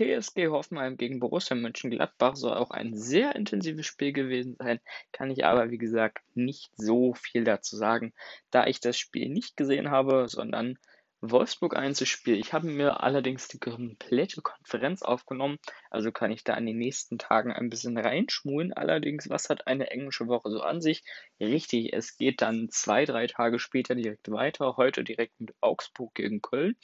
TSG 0.00 0.48
Hoffenheim 0.48 0.96
gegen 0.96 1.20
Borussia 1.20 1.54
Mönchengladbach 1.54 2.34
soll 2.34 2.54
auch 2.54 2.70
ein 2.70 2.96
sehr 2.96 3.36
intensives 3.36 3.84
Spiel 3.84 4.14
gewesen 4.14 4.56
sein, 4.58 4.80
kann 5.12 5.30
ich 5.30 5.44
aber 5.44 5.70
wie 5.70 5.76
gesagt 5.76 6.24
nicht 6.34 6.70
so 6.76 7.12
viel 7.12 7.44
dazu 7.44 7.76
sagen, 7.76 8.14
da 8.50 8.66
ich 8.66 8.80
das 8.80 8.98
Spiel 8.98 9.28
nicht 9.28 9.58
gesehen 9.58 9.90
habe, 9.90 10.26
sondern 10.26 10.78
Wolfsburg 11.20 11.76
Einzelspiel. 11.76 12.36
Ich 12.36 12.54
habe 12.54 12.66
mir 12.66 13.02
allerdings 13.02 13.46
die 13.48 13.58
komplette 13.58 14.40
Konferenz 14.40 15.02
aufgenommen, 15.02 15.58
also 15.90 16.12
kann 16.12 16.30
ich 16.30 16.44
da 16.44 16.54
in 16.54 16.64
den 16.64 16.78
nächsten 16.78 17.18
Tagen 17.18 17.52
ein 17.52 17.68
bisschen 17.68 17.98
reinschmulen. 17.98 18.72
Allerdings, 18.72 19.28
was 19.28 19.50
hat 19.50 19.66
eine 19.66 19.90
englische 19.90 20.28
Woche 20.28 20.50
so 20.50 20.62
an 20.62 20.80
sich? 20.80 21.04
Richtig, 21.38 21.92
es 21.92 22.16
geht 22.16 22.40
dann 22.40 22.70
zwei, 22.70 23.04
drei 23.04 23.26
Tage 23.26 23.58
später 23.58 23.94
direkt 23.94 24.30
weiter. 24.30 24.78
Heute 24.78 25.04
direkt 25.04 25.38
mit 25.38 25.52
Augsburg 25.60 26.14
gegen 26.14 26.40
Köln. 26.40 26.74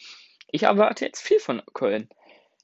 Ich 0.49 0.65
erwarte 0.65 1.07
jetzt 1.07 1.23
viel 1.23 1.41
von 1.41 1.63
Köln. 1.73 2.11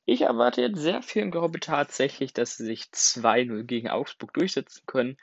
Ich 0.04 0.23
erwarte 0.23 0.62
jetzt 0.62 0.78
sehr 0.78 1.02
viel 1.02 1.23
und 1.23 1.30
glaube 1.30 1.61
tatsächlich, 1.61 2.32
dass 2.32 2.56
sie 2.56 2.64
sich 2.64 2.90
2-0 2.92 3.64
gegen 3.64 3.88
Augsburg 3.88 4.32
durchsetzen 4.35 4.82
können. 4.87 5.16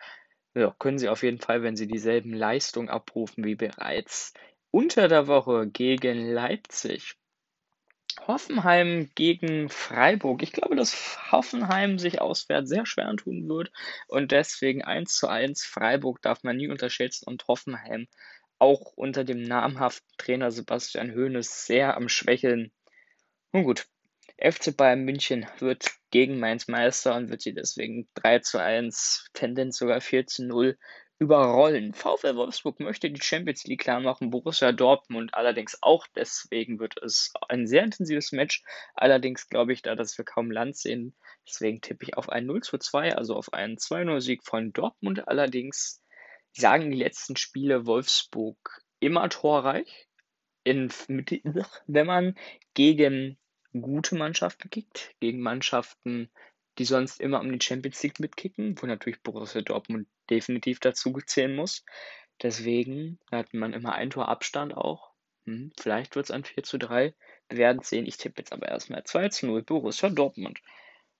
Ja, 0.55 0.75
können 0.79 0.97
sie 0.97 1.09
auf 1.09 1.23
jeden 1.23 1.39
Fall, 1.39 1.63
wenn 1.63 1.75
sie 1.75 1.87
dieselben 1.87 2.33
Leistungen 2.33 2.89
abrufen 2.89 3.43
wie 3.43 3.55
bereits 3.55 4.33
unter 4.71 5.07
der 5.07 5.27
Woche 5.27 5.67
gegen 5.67 6.31
Leipzig. 6.31 7.15
Hoffenheim 8.27 9.09
gegen 9.15 9.69
Freiburg. 9.69 10.43
Ich 10.43 10.51
glaube, 10.51 10.75
dass 10.75 11.31
Hoffenheim 11.31 11.99
sich 11.99 12.21
auswärts 12.21 12.69
sehr 12.69 12.85
schwer 12.85 13.15
tun 13.15 13.47
wird 13.47 13.71
und 14.07 14.31
deswegen 14.31 14.83
1 14.83 15.15
zu 15.15 15.27
1. 15.27 15.65
Freiburg 15.65 16.21
darf 16.21 16.43
man 16.43 16.57
nie 16.57 16.67
unterschätzen 16.67 17.25
und 17.27 17.47
Hoffenheim 17.47 18.07
auch 18.59 18.93
unter 18.95 19.23
dem 19.23 19.41
namhaften 19.41 20.09
Trainer 20.17 20.51
Sebastian 20.51 21.13
Hoeneß 21.15 21.65
sehr 21.65 21.95
am 21.95 22.09
Schwächeln. 22.09 22.71
Nun 23.53 23.63
gut, 23.63 23.87
FC 24.41 24.75
Bayern 24.75 25.03
München 25.03 25.45
wird 25.59 25.91
gegen 26.11 26.39
Mainz 26.39 26.67
Meister 26.67 27.15
und 27.15 27.29
wird 27.29 27.41
sie 27.41 27.53
deswegen 27.53 28.07
3 28.15 28.39
zu 28.39 28.61
1, 28.61 29.29
Tendenz 29.33 29.77
sogar 29.77 30.01
4 30.01 30.27
zu 30.27 30.45
0 30.45 30.77
überrollen. 31.19 31.93
VfL 31.93 32.35
Wolfsburg 32.35 32.79
möchte 32.79 33.11
die 33.11 33.21
Champions 33.21 33.65
League 33.65 33.81
klar 33.81 33.99
machen, 33.99 34.29
Borussia 34.29 34.71
Dortmund 34.71 35.33
allerdings 35.33 35.77
auch. 35.81 36.07
Deswegen 36.15 36.79
wird 36.79 36.95
es 37.03 37.33
ein 37.49 37.67
sehr 37.67 37.83
intensives 37.83 38.31
Match. 38.31 38.63
Allerdings 38.95 39.49
glaube 39.49 39.73
ich 39.73 39.81
da, 39.81 39.95
dass 39.95 40.17
wir 40.17 40.23
kaum 40.23 40.49
Land 40.49 40.77
sehen. 40.77 41.13
Deswegen 41.45 41.81
tippe 41.81 42.05
ich 42.05 42.15
auf 42.15 42.29
einen 42.29 42.47
0 42.47 42.63
zu 42.63 42.77
2, 42.77 43.15
also 43.15 43.35
auf 43.35 43.51
einen 43.51 43.75
2-0-Sieg 43.75 44.43
von 44.45 44.71
Dortmund. 44.71 45.27
Allerdings 45.27 46.01
sagen 46.53 46.89
die 46.91 46.97
letzten 46.97 47.35
Spiele 47.35 47.85
Wolfsburg 47.85 48.81
immer 48.99 49.27
torreich. 49.29 50.07
In, 50.63 50.89
wenn 51.87 52.05
man 52.05 52.35
gegen 52.73 53.38
gute 53.73 54.15
Mannschaften 54.15 54.69
kickt, 54.69 55.15
gegen 55.19 55.41
Mannschaften, 55.41 56.29
die 56.77 56.85
sonst 56.85 57.19
immer 57.19 57.41
um 57.41 57.51
die 57.51 57.63
Champions 57.63 58.01
League 58.03 58.19
mitkicken, 58.19 58.75
wo 58.81 58.87
natürlich 58.87 59.21
Borussia 59.21 59.61
Dortmund 59.61 60.07
definitiv 60.29 60.79
dazu 60.79 61.11
zählen 61.25 61.55
muss. 61.55 61.83
Deswegen 62.41 63.19
hat 63.31 63.53
man 63.53 63.73
immer 63.73 63.93
ein 63.93 64.09
Tor 64.09 64.29
Abstand 64.29 64.75
auch. 64.75 65.11
Hm, 65.45 65.71
vielleicht 65.79 66.15
wird 66.15 66.25
es 66.25 66.31
ein 66.31 66.45
4 66.45 66.63
zu 66.63 66.77
3. 66.77 67.13
Wir 67.49 67.57
werden 67.57 67.81
sehen. 67.83 68.05
Ich 68.05 68.17
tippe 68.17 68.41
jetzt 68.41 68.53
aber 68.53 68.69
erstmal 68.69 69.03
2 69.03 69.29
zu 69.29 69.47
0 69.47 69.63
Borussia 69.63 70.09
Dortmund. 70.09 70.59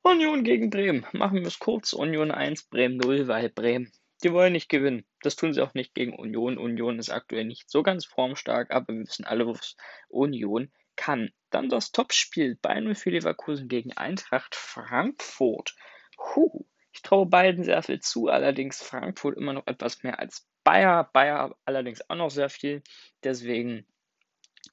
Union 0.01 0.43
gegen 0.43 0.69
Bremen. 0.69 1.05
Machen 1.11 1.41
wir 1.41 1.47
es 1.47 1.59
kurz. 1.59 1.91
Union 1.91 2.31
1, 2.31 2.63
Bremen 2.69 2.97
0, 2.97 3.27
weil 3.27 3.49
Bremen, 3.49 3.91
die 4.23 4.31
wollen 4.31 4.53
nicht 4.53 4.69
gewinnen. 4.69 5.05
Das 5.21 5.35
tun 5.35 5.53
sie 5.53 5.61
auch 5.61 5.73
nicht 5.73 5.93
gegen 5.93 6.17
Union. 6.17 6.57
Union 6.57 6.99
ist 6.99 7.09
aktuell 7.09 7.43
nicht 7.43 7.69
so 7.69 7.83
ganz 7.83 8.05
formstark, 8.05 8.71
aber 8.71 8.93
wir 8.93 9.01
wissen 9.01 9.25
alle, 9.25 9.45
was 9.45 9.75
Union 10.07 10.71
kann. 10.99 11.31
Dann 11.49 11.69
das 11.69 11.93
Topspiel 11.93 12.55
Bayern 12.55 12.93
für 12.93 13.09
Leverkusen 13.09 13.69
gegen 13.69 13.93
Eintracht 13.93 14.53
Frankfurt. 14.53 15.73
Huh, 16.17 16.65
ich 16.91 17.01
traue 17.01 17.25
beiden 17.25 17.63
sehr 17.63 17.81
viel 17.81 18.01
zu, 18.01 18.27
allerdings 18.27 18.83
Frankfurt 18.83 19.37
immer 19.37 19.53
noch 19.53 19.65
etwas 19.65 20.03
mehr 20.03 20.19
als 20.19 20.45
Bayer. 20.65 21.09
Bayer 21.13 21.55
allerdings 21.63 22.07
auch 22.09 22.17
noch 22.17 22.29
sehr 22.29 22.49
viel. 22.49 22.83
Deswegen 23.23 23.87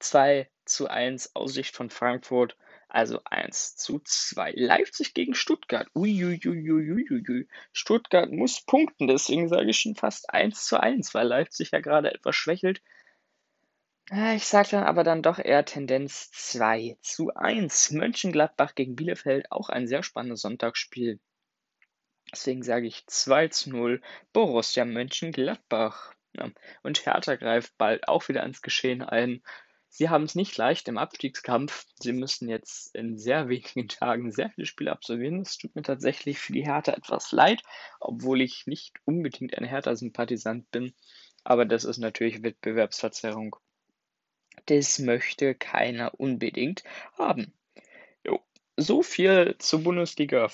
2 0.01 0.51
zu 0.65 0.89
1 0.89 1.37
Aussicht 1.37 1.77
von 1.77 1.91
Frankfurt. 1.91 2.57
Also 2.89 3.21
1 3.25 3.77
zu 3.77 4.01
2. 4.05 4.53
Leipzig 4.57 5.15
gegen 5.15 5.35
Stuttgart. 5.35 5.89
Uiuiuiuiui. 5.95 7.47
Stuttgart 7.73 8.33
muss 8.33 8.65
punkten, 8.65 9.07
deswegen 9.07 9.49
sage 9.49 9.71
ich 9.71 9.79
schon 9.79 9.95
fast 9.95 10.31
1 10.31 10.65
zu 10.67 10.81
1, 10.81 11.15
weil 11.15 11.29
Leipzig 11.29 11.71
ja 11.71 11.81
gerade 11.81 12.13
etwas 12.13 12.35
schwächelt. 12.35 12.83
Ich 14.13 14.47
sage 14.47 14.69
dann 14.71 14.85
aber 14.85 15.03
dann 15.03 15.23
doch 15.23 15.41
eher 15.41 15.65
Tendenz 15.65 16.31
2 16.31 16.97
zu 17.01 17.35
1. 17.35 17.91
Mönchengladbach 17.91 18.77
gegen 18.77 18.95
Bielefeld, 18.95 19.51
auch 19.51 19.69
ein 19.69 19.89
sehr 19.89 20.05
spannendes 20.05 20.43
Sonntagsspiel. 20.43 21.19
Deswegen 22.31 22.63
sage 22.63 22.87
ich 22.87 23.05
2 23.09 23.49
zu 23.49 23.71
0 23.71 24.01
Borussia 24.33 24.85
Mönchengladbach. 24.85 26.15
Ja. 26.35 26.51
Und 26.85 27.05
Hertha 27.05 27.35
greift 27.35 27.77
bald 27.79 28.07
auch 28.07 28.29
wieder 28.29 28.45
ins 28.45 28.63
Geschehen 28.63 29.03
ein. 29.03 29.43
Sie 29.89 30.09
haben 30.09 30.25
es 30.25 30.37
nicht 30.37 30.57
leicht 30.57 30.87
im 30.87 30.99
Abstiegskampf. 30.99 31.87
Sie 31.99 32.13
müssen 32.13 32.49
jetzt 32.49 32.95
in 32.95 33.19
sehr 33.19 33.49
wenigen 33.49 33.89
Tagen 33.89 34.31
sehr 34.31 34.51
viele 34.51 34.67
Spiele 34.67 34.93
absolvieren. 34.93 35.41
Es 35.41 35.59
tut 35.59 35.75
mir 35.75 35.83
tatsächlich 35.83 36.39
für 36.39 36.53
die 36.53 36.65
Hertha 36.65 36.93
etwas 36.93 37.33
leid, 37.33 37.61
obwohl 37.99 38.41
ich 38.41 38.69
nicht 38.69 38.95
unbedingt 39.05 39.59
ein 39.59 39.65
Hertha-Sympathisant 39.65 40.71
bin. 40.71 40.95
Aber 41.43 41.65
das 41.65 41.83
ist 41.83 41.99
natürlich 41.99 42.45
Wettbewerbsverzerrung 42.45 43.57
das 44.67 44.99
möchte 44.99 45.55
keiner 45.55 46.19
unbedingt 46.19 46.83
haben. 47.19 47.53
So 48.79 49.03
viel 49.03 49.57
zur 49.59 49.83
Bundesliga. 49.83 50.49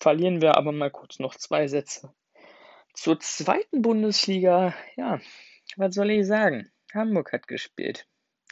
Verlieren 0.00 0.40
wir 0.40 0.56
aber 0.56 0.72
mal 0.72 0.90
kurz 0.90 1.18
noch 1.18 1.34
zwei 1.34 1.68
Sätze. 1.68 2.14
Zur 2.94 3.20
zweiten 3.20 3.82
Bundesliga, 3.82 4.74
ja, 4.96 5.20
was 5.76 5.94
soll 5.94 6.10
ich 6.12 6.26
sagen? 6.26 6.70
Hamburg 6.94 7.32
hat 7.32 7.48
gespielt. 7.48 8.06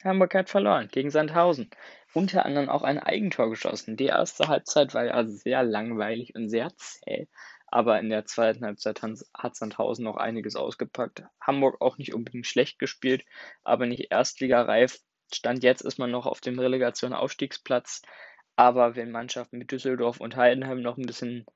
Hamburg 0.04 0.34
hat 0.34 0.50
verloren 0.50 0.88
gegen 0.92 1.10
Sandhausen. 1.10 1.70
Unter 2.12 2.44
anderem 2.44 2.68
auch 2.68 2.82
ein 2.82 2.98
Eigentor 2.98 3.48
geschossen. 3.48 3.96
Die 3.96 4.06
erste 4.06 4.48
Halbzeit 4.48 4.92
war 4.92 5.04
ja 5.06 5.24
sehr 5.24 5.62
langweilig 5.62 6.34
und 6.34 6.50
sehr 6.50 6.70
zäh. 6.76 7.26
Aber 7.70 8.00
in 8.00 8.10
der 8.10 8.24
zweiten 8.24 8.64
Halbzeit 8.64 9.02
hat 9.02 9.56
Sandhausen 9.56 10.04
noch 10.04 10.16
einiges 10.16 10.56
ausgepackt. 10.56 11.24
Hamburg 11.40 11.80
auch 11.80 11.98
nicht 11.98 12.14
unbedingt 12.14 12.46
schlecht 12.46 12.78
gespielt, 12.78 13.24
aber 13.62 13.86
nicht 13.86 14.10
erstligareif. 14.10 14.98
Stand 15.32 15.62
jetzt 15.62 15.82
ist 15.82 15.98
man 15.98 16.10
noch 16.10 16.26
auf 16.26 16.40
dem 16.40 16.58
Relegation-Aufstiegsplatz. 16.58 18.02
Aber 18.56 18.96
wenn 18.96 19.12
Mannschaften 19.12 19.58
mit 19.58 19.70
Düsseldorf 19.70 20.20
und 20.20 20.36
Heidenheim 20.36 20.82
noch 20.82 20.98
ein 20.98 21.06
bisschen 21.06 21.46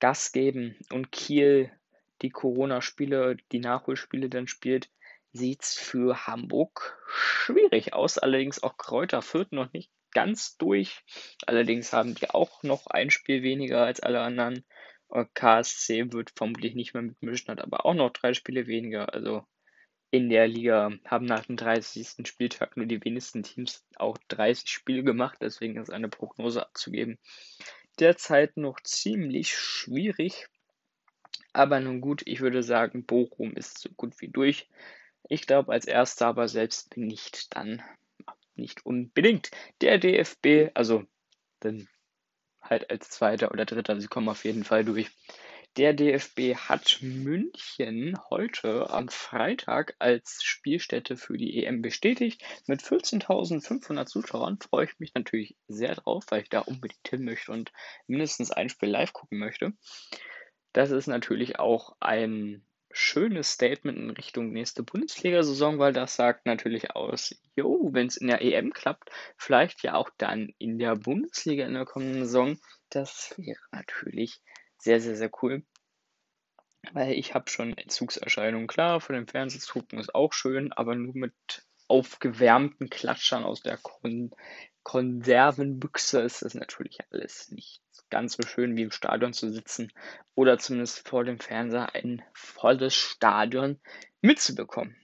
Gas 0.00 0.32
geben 0.32 0.76
und 0.92 1.12
Kiel 1.12 1.70
die 2.22 2.30
Corona-Spiele, 2.30 3.36
die 3.52 3.60
Nachholspiele 3.60 4.28
dann 4.28 4.48
spielt, 4.48 4.90
sieht 5.32 5.62
es 5.62 5.74
für 5.74 6.26
Hamburg 6.26 6.98
schwierig 7.06 7.94
aus. 7.94 8.18
Allerdings 8.18 8.62
auch 8.62 8.76
Kräuter 8.76 9.22
Fürth 9.22 9.52
noch 9.52 9.72
nicht 9.72 9.90
ganz 10.12 10.56
durch. 10.58 11.02
Allerdings 11.46 11.92
haben 11.92 12.14
die 12.14 12.30
auch 12.30 12.62
noch 12.62 12.86
ein 12.86 13.10
Spiel 13.10 13.42
weniger 13.42 13.84
als 13.84 14.00
alle 14.00 14.20
anderen. 14.20 14.64
KSC 15.34 16.12
wird 16.12 16.32
vermutlich 16.34 16.74
nicht 16.74 16.94
mehr 16.94 17.02
mitmischen, 17.02 17.48
hat 17.48 17.60
aber 17.60 17.84
auch 17.84 17.94
noch 17.94 18.10
drei 18.10 18.34
Spiele 18.34 18.66
weniger. 18.66 19.12
Also 19.12 19.44
in 20.10 20.28
der 20.28 20.46
Liga 20.46 20.90
haben 21.06 21.26
nach 21.26 21.46
dem 21.46 21.56
30. 21.56 22.26
Spieltag 22.26 22.76
nur 22.76 22.86
die 22.86 23.02
wenigsten 23.04 23.42
Teams 23.42 23.84
auch 23.96 24.18
30 24.28 24.68
Spiele 24.68 25.04
gemacht, 25.04 25.38
deswegen 25.40 25.76
ist 25.76 25.90
eine 25.90 26.08
Prognose 26.08 26.62
abzugeben. 26.62 27.18
Derzeit 27.98 28.56
noch 28.56 28.80
ziemlich 28.80 29.56
schwierig, 29.56 30.48
aber 31.52 31.80
nun 31.80 32.00
gut, 32.00 32.22
ich 32.26 32.40
würde 32.40 32.62
sagen, 32.62 33.04
Bochum 33.04 33.54
ist 33.54 33.78
so 33.78 33.90
gut 33.90 34.20
wie 34.20 34.28
durch. 34.28 34.68
Ich 35.28 35.46
glaube 35.46 35.72
als 35.72 35.86
erster, 35.86 36.26
aber 36.26 36.48
selbst 36.48 36.96
nicht 36.96 37.54
dann 37.54 37.82
nicht 38.54 38.84
unbedingt. 38.84 39.50
Der 39.80 39.98
DFB, 39.98 40.70
also 40.74 41.04
dann 41.60 41.88
halt 42.62 42.90
als 42.90 43.10
Zweiter 43.10 43.50
oder 43.50 43.64
Dritter. 43.64 44.00
Sie 44.00 44.08
kommen 44.08 44.28
auf 44.28 44.44
jeden 44.44 44.64
Fall 44.64 44.84
durch. 44.84 45.10
Der 45.78 45.94
DFB 45.94 46.54
hat 46.54 46.98
München 47.00 48.18
heute 48.28 48.90
am 48.90 49.08
Freitag 49.08 49.96
als 49.98 50.42
Spielstätte 50.42 51.16
für 51.16 51.38
die 51.38 51.64
EM 51.64 51.80
bestätigt. 51.80 52.42
Mit 52.66 52.82
14.500 52.82 54.04
Zuschauern 54.04 54.58
freue 54.58 54.84
ich 54.84 54.98
mich 54.98 55.14
natürlich 55.14 55.56
sehr 55.68 55.94
drauf, 55.94 56.24
weil 56.28 56.42
ich 56.42 56.50
da 56.50 56.60
unbedingt 56.60 57.08
hin 57.08 57.24
möchte 57.24 57.52
und 57.52 57.72
mindestens 58.06 58.50
ein 58.50 58.68
Spiel 58.68 58.90
live 58.90 59.14
gucken 59.14 59.38
möchte. 59.38 59.72
Das 60.74 60.90
ist 60.90 61.06
natürlich 61.06 61.58
auch 61.58 61.96
ein 62.00 62.66
schönes 62.92 63.52
Statement 63.52 63.98
in 63.98 64.10
Richtung 64.10 64.52
nächste 64.52 64.82
Bundesliga-Saison, 64.82 65.78
weil 65.78 65.92
das 65.92 66.16
sagt 66.16 66.46
natürlich 66.46 66.90
aus, 66.92 67.34
jo, 67.56 67.90
wenn 67.92 68.06
es 68.06 68.16
in 68.16 68.28
der 68.28 68.42
EM 68.42 68.72
klappt, 68.72 69.10
vielleicht 69.36 69.82
ja 69.82 69.94
auch 69.94 70.10
dann 70.18 70.54
in 70.58 70.78
der 70.78 70.96
Bundesliga 70.96 71.66
in 71.66 71.74
der 71.74 71.84
kommenden 71.84 72.24
Saison. 72.24 72.58
Das 72.90 73.34
wäre 73.36 73.60
natürlich 73.70 74.40
sehr, 74.78 75.00
sehr, 75.00 75.16
sehr 75.16 75.30
cool. 75.42 75.64
Weil 76.92 77.12
ich 77.12 77.34
habe 77.34 77.48
schon 77.48 77.76
Entzugserscheinungen. 77.76 78.66
Klar, 78.66 79.00
von 79.00 79.14
dem 79.14 79.28
Fernsehen 79.28 79.60
ist 80.00 80.14
auch 80.14 80.32
schön, 80.32 80.72
aber 80.72 80.96
nur 80.96 81.14
mit 81.14 81.34
aufgewärmten 81.92 82.88
Klatschern 82.88 83.44
aus 83.44 83.60
der 83.60 83.76
Kon 83.76 84.30
Konservenbüchse 84.82 86.22
ist 86.22 86.40
das 86.40 86.54
natürlich 86.54 86.98
alles 87.10 87.50
nicht 87.50 87.82
ganz 88.08 88.32
so 88.32 88.42
schön 88.42 88.76
wie 88.76 88.82
im 88.82 88.90
Stadion 88.90 89.34
zu 89.34 89.52
sitzen 89.52 89.92
oder 90.34 90.58
zumindest 90.58 91.06
vor 91.06 91.22
dem 91.22 91.38
Fernseher 91.38 91.94
ein 91.94 92.22
volles 92.32 92.94
Stadion 92.94 93.78
mitzubekommen. 94.22 94.96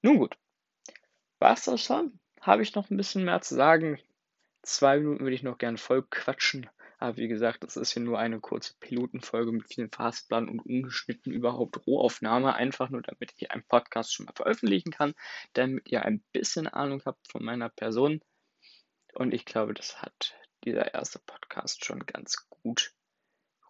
Nun 0.00 0.18
gut, 0.18 0.38
war 1.40 1.54
es 1.54 1.64
das 1.64 1.82
schon? 1.82 2.20
Habe 2.40 2.62
ich 2.62 2.76
noch 2.76 2.88
ein 2.88 2.96
bisschen 2.96 3.24
mehr 3.24 3.40
zu 3.40 3.56
sagen? 3.56 3.98
Zwei 4.62 4.98
Minuten 4.98 5.24
würde 5.24 5.34
ich 5.34 5.42
noch 5.42 5.58
gern 5.58 5.76
voll 5.76 6.04
quatschen. 6.08 6.70
Aber 7.02 7.16
wie 7.16 7.26
gesagt, 7.26 7.64
das 7.64 7.76
ist 7.76 7.90
hier 7.90 8.02
nur 8.02 8.20
eine 8.20 8.38
kurze 8.38 8.74
Pilotenfolge 8.78 9.50
mit 9.50 9.66
vielen 9.66 9.90
Fastplan 9.90 10.48
und 10.48 10.60
ungeschnitten 10.60 11.32
überhaupt 11.32 11.84
Rohaufnahme. 11.84 12.54
Einfach 12.54 12.90
nur, 12.90 13.02
damit 13.02 13.32
ich 13.36 13.50
einen 13.50 13.64
Podcast 13.64 14.14
schon 14.14 14.26
mal 14.26 14.34
veröffentlichen 14.36 14.92
kann, 14.92 15.14
damit 15.52 15.90
ihr 15.90 16.04
ein 16.04 16.22
bisschen 16.30 16.68
Ahnung 16.68 17.02
habt 17.04 17.26
von 17.28 17.44
meiner 17.44 17.70
Person. 17.70 18.20
Und 19.14 19.34
ich 19.34 19.44
glaube, 19.44 19.74
das 19.74 20.00
hat 20.00 20.36
dieser 20.64 20.94
erste 20.94 21.18
Podcast 21.18 21.84
schon 21.84 22.06
ganz 22.06 22.48
gut 22.48 22.94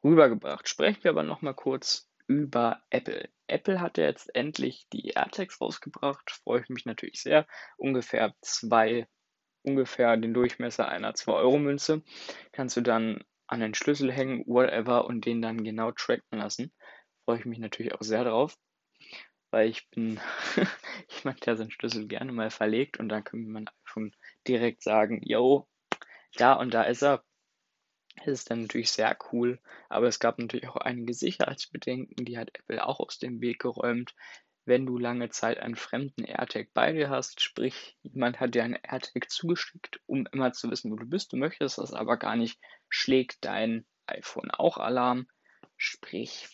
rübergebracht. 0.05 0.69
Sprechen 0.69 1.03
wir 1.03 1.12
aber 1.12 1.23
nochmal 1.23 1.55
kurz 1.55 2.11
über 2.27 2.83
Apple. 2.91 3.31
Apple 3.47 3.81
hat 3.81 3.97
ja 3.97 4.05
jetzt 4.05 4.35
endlich 4.35 4.89
die 4.93 5.09
AirTags 5.09 5.59
rausgebracht. 5.59 6.31
Freue 6.31 6.61
ich 6.61 6.69
mich 6.69 6.85
natürlich 6.85 7.23
sehr. 7.23 7.47
Ungefähr 7.79 8.35
zwei, 8.43 9.09
ungefähr 9.62 10.16
den 10.16 10.35
Durchmesser 10.35 10.88
einer 10.88 11.12
2-Euro-Münze. 11.12 12.02
Kannst 12.52 12.76
du 12.76 12.81
dann 12.81 13.23
an 13.47 13.61
den 13.61 13.75
Schlüssel 13.75 14.11
hängen, 14.11 14.45
whatever, 14.47 15.04
und 15.04 15.26
den 15.26 15.42
dann 15.42 15.62
genau 15.62 15.92
tracken 15.92 16.38
lassen. 16.38 16.73
Freue 17.25 17.38
ich 17.38 17.45
mich 17.45 17.59
natürlich 17.59 17.95
auch 17.95 18.02
sehr 18.02 18.25
drauf. 18.25 18.57
Weil 19.50 19.69
ich 19.69 19.88
bin 19.90 20.19
jemand, 21.19 21.45
der 21.45 21.57
seinen 21.57 21.71
Schlüssel 21.71 22.07
gerne 22.07 22.33
mal 22.33 22.50
verlegt 22.50 22.99
und 22.99 23.09
dann 23.11 23.25
können 23.25 23.50
mein 23.50 23.69
iPhone 23.87 24.16
direkt 24.49 24.83
sagen, 24.83 25.21
yo, 25.23 25.69
da 26.37 26.54
und 26.54 26.73
da 26.73 26.83
ist 26.85 27.02
er. 27.02 27.23
Es 28.25 28.26
ist 28.26 28.50
dann 28.50 28.62
natürlich 28.62 28.90
sehr 28.90 29.16
cool, 29.33 29.59
aber 29.88 30.07
es 30.07 30.21
gab 30.21 30.38
natürlich 30.38 30.69
auch 30.69 30.76
einige 30.76 31.14
Sicherheitsbedenken, 31.14 32.25
die 32.25 32.37
hat 32.37 32.50
Apple 32.52 32.87
auch 32.87 33.00
aus 33.00 33.19
dem 33.19 33.40
Weg 33.40 33.61
geräumt. 33.61 34.14
Wenn 34.64 34.87
du 34.87 34.97
lange 34.97 35.28
Zeit 35.31 35.59
einen 35.59 35.76
fremden 35.76 36.25
AirTag 36.25 36.69
bei 36.73 36.92
dir 36.92 37.11
hast, 37.11 37.40
sprich, 37.40 37.97
jemand 38.02 38.38
hat 38.38 38.54
dir 38.54 38.62
einen 38.62 38.78
AirTag 38.81 39.28
zugeschickt, 39.28 40.00
um 40.07 40.26
immer 40.33 40.52
zu 40.52 40.71
wissen, 40.71 40.92
wo 40.92 40.97
du 40.97 41.07
bist, 41.07 41.33
du 41.33 41.37
möchtest 41.37 41.78
das 41.78 41.92
aber 41.92 42.16
gar 42.16 42.37
nicht, 42.37 42.61
schlägt 42.88 43.45
dein 43.45 43.85
iPhone 44.07 44.50
auch 44.50 44.78
Alarm. 44.78 45.26
Sprich, 45.76 46.49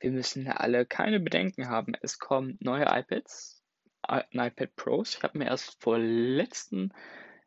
wir 0.00 0.10
müssen 0.10 0.48
alle 0.48 0.84
keine 0.84 1.20
Bedenken 1.20 1.68
haben. 1.68 1.94
Es 2.02 2.18
kommen 2.18 2.58
neue 2.60 2.86
iPads, 2.86 3.62
ein 4.02 4.24
iPad 4.32 4.74
Pros. 4.74 5.14
Ich 5.16 5.22
habe 5.22 5.38
mir 5.38 5.46
erst 5.46 5.80
vor 5.80 5.98
letzten 5.98 6.92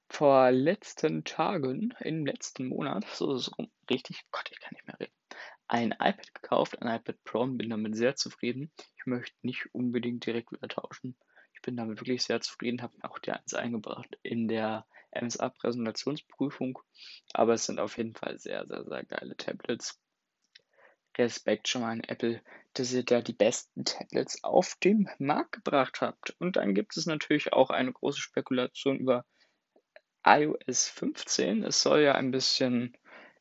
vor 0.09 0.51
letzten 0.51 1.23
Tagen, 1.23 1.93
im 1.99 2.25
letzten 2.25 2.67
Monat, 2.67 3.05
so 3.07 3.35
rum, 3.57 3.69
richtig, 3.89 4.23
Gott, 4.31 4.49
ich 4.51 4.59
kann 4.59 4.73
nicht 4.73 4.87
mehr 4.87 4.99
reden, 4.99 5.13
ein 5.67 5.91
iPad 5.91 6.33
gekauft, 6.33 6.81
ein 6.81 6.87
iPad 6.87 7.23
Pro 7.23 7.41
und 7.41 7.57
bin 7.57 7.69
damit 7.69 7.95
sehr 7.95 8.15
zufrieden. 8.15 8.71
Ich 8.97 9.05
möchte 9.05 9.35
nicht 9.41 9.73
unbedingt 9.73 10.25
direkt 10.25 10.51
wieder 10.51 10.67
tauschen. 10.67 11.17
Ich 11.53 11.61
bin 11.61 11.75
damit 11.75 11.99
wirklich 11.99 12.23
sehr 12.23 12.39
zufrieden, 12.41 12.81
habe 12.81 12.97
mir 12.97 13.09
auch 13.09 13.19
die 13.19 13.31
eins 13.31 13.53
eingebracht 13.53 14.17
in 14.21 14.47
der 14.47 14.85
MSA-Präsentationsprüfung. 15.11 16.79
Aber 17.33 17.53
es 17.53 17.65
sind 17.65 17.79
auf 17.79 17.97
jeden 17.97 18.15
Fall 18.15 18.37
sehr, 18.39 18.65
sehr, 18.67 18.85
sehr 18.85 19.03
geile 19.03 19.35
Tablets. 19.35 19.99
Respekt 21.17 21.67
schon 21.67 21.81
mal 21.81 21.91
an 21.91 22.01
Apple, 22.01 22.41
dass 22.73 22.93
ihr 22.93 23.03
da 23.03 23.21
die 23.21 23.33
besten 23.33 23.85
Tablets 23.85 24.43
auf 24.43 24.75
den 24.83 25.09
Markt 25.17 25.53
gebracht 25.53 26.01
habt. 26.01 26.35
Und 26.39 26.57
dann 26.57 26.75
gibt 26.75 26.95
es 26.95 27.07
natürlich 27.07 27.53
auch 27.53 27.71
eine 27.71 27.91
große 27.91 28.19
Spekulation 28.19 28.99
über 28.99 29.25
iOS 30.23 30.87
15. 30.89 31.63
Es 31.63 31.81
soll 31.81 32.01
ja 32.01 32.13
ein 32.13 32.31
bisschen 32.31 32.95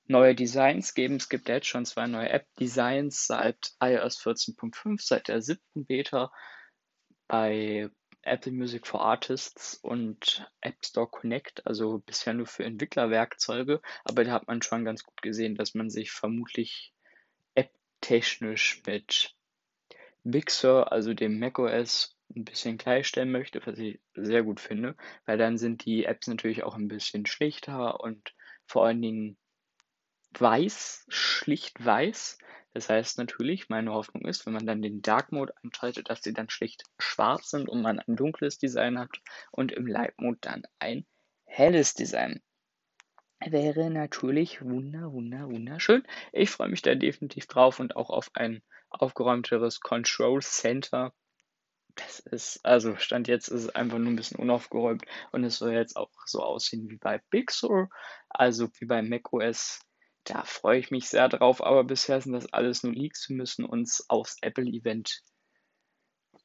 neue 0.08 0.34
Designs 0.34 0.94
geben. 0.94 1.16
Es 1.16 1.28
gibt 1.28 1.48
jetzt 1.48 1.66
schon 1.66 1.84
zwei 1.84 2.06
neue 2.06 2.28
App-Designs 2.28 3.26
seit 3.26 3.72
iOS 3.80 4.20
14.5, 4.20 5.00
seit 5.00 5.28
der 5.28 5.42
siebten 5.42 5.84
Beta 5.86 6.32
bei 7.28 7.90
Apple 8.22 8.52
Music 8.52 8.86
for 8.86 9.02
Artists 9.02 9.74
und 9.76 10.50
App 10.60 10.84
Store 10.84 11.08
Connect, 11.08 11.66
also 11.66 11.98
bisher 11.98 12.34
nur 12.34 12.46
für 12.46 12.64
Entwicklerwerkzeuge, 12.64 13.80
aber 14.04 14.24
da 14.24 14.32
hat 14.32 14.48
man 14.48 14.62
schon 14.62 14.84
ganz 14.84 15.04
gut 15.04 15.22
gesehen, 15.22 15.54
dass 15.54 15.74
man 15.74 15.90
sich 15.90 16.10
vermutlich 16.10 16.92
app-technisch 17.54 18.82
mit 18.86 19.34
Big 20.24 20.50
Sur, 20.50 20.90
also 20.90 21.14
dem 21.14 21.38
macOS 21.38 22.16
ein 22.34 22.44
bisschen 22.44 22.78
gleichstellen 22.78 23.30
möchte, 23.30 23.64
was 23.64 23.78
ich 23.78 24.00
sehr 24.14 24.42
gut 24.42 24.58
finde, 24.58 24.96
weil 25.24 25.38
dann 25.38 25.56
sind 25.56 25.84
die 25.84 26.04
Apps 26.04 26.26
natürlich 26.26 26.64
auch 26.64 26.74
ein 26.74 26.88
bisschen 26.88 27.26
schlichter 27.26 28.00
und 28.00 28.34
vor 28.66 28.84
allen 28.84 29.00
Dingen 29.00 29.38
weiß, 30.40 31.06
schlicht 31.08 31.84
weiß. 31.84 32.38
Das 32.72 32.90
heißt 32.90 33.18
natürlich, 33.18 33.68
meine 33.68 33.92
Hoffnung 33.92 34.26
ist, 34.26 34.44
wenn 34.44 34.52
man 34.52 34.66
dann 34.66 34.82
den 34.82 35.00
Dark 35.00 35.32
Mode 35.32 35.54
einschaltet, 35.62 36.10
dass 36.10 36.22
sie 36.22 36.34
dann 36.34 36.50
schlicht 36.50 36.84
schwarz 36.98 37.50
sind 37.50 37.68
und 37.68 37.82
man 37.82 37.98
ein 38.00 38.16
dunkles 38.16 38.58
Design 38.58 38.98
hat 38.98 39.20
und 39.50 39.72
im 39.72 39.86
Light 39.86 40.18
Mode 40.18 40.38
dann 40.42 40.62
ein 40.78 41.06
helles 41.44 41.94
Design. 41.94 42.42
Wäre 43.44 43.90
natürlich 43.90 44.62
wunder, 44.62 45.12
wunder, 45.12 45.48
wunderschön. 45.48 46.02
Ich 46.32 46.50
freue 46.50 46.68
mich 46.68 46.82
da 46.82 46.94
definitiv 46.94 47.46
drauf 47.46 47.80
und 47.80 47.96
auch 47.96 48.10
auf 48.10 48.30
ein 48.34 48.62
aufgeräumteres 48.90 49.80
Control 49.80 50.42
Center 50.42 51.12
das 51.96 52.20
ist, 52.20 52.60
also 52.64 52.96
Stand 52.96 53.26
jetzt 53.26 53.48
ist 53.48 53.64
es 53.64 53.74
einfach 53.74 53.98
nur 53.98 54.12
ein 54.12 54.16
bisschen 54.16 54.38
unaufgeräumt 54.38 55.04
und 55.32 55.44
es 55.44 55.58
soll 55.58 55.72
jetzt 55.72 55.96
auch 55.96 56.10
so 56.26 56.42
aussehen 56.42 56.88
wie 56.90 56.98
bei 56.98 57.20
Big 57.30 57.50
Sur, 57.50 57.88
also 58.28 58.68
wie 58.78 58.84
bei 58.84 59.02
macOS. 59.02 59.80
Da 60.26 60.42
freue 60.42 60.80
ich 60.80 60.90
mich 60.90 61.08
sehr 61.08 61.28
drauf, 61.28 61.62
aber 61.62 61.84
bisher 61.84 62.20
sind 62.20 62.32
das 62.32 62.52
alles 62.52 62.82
nur 62.82 62.92
Leaks. 62.92 63.28
Wir 63.28 63.36
müssen 63.36 63.64
uns 63.64 64.04
aufs 64.08 64.36
Apple-Event 64.42 65.22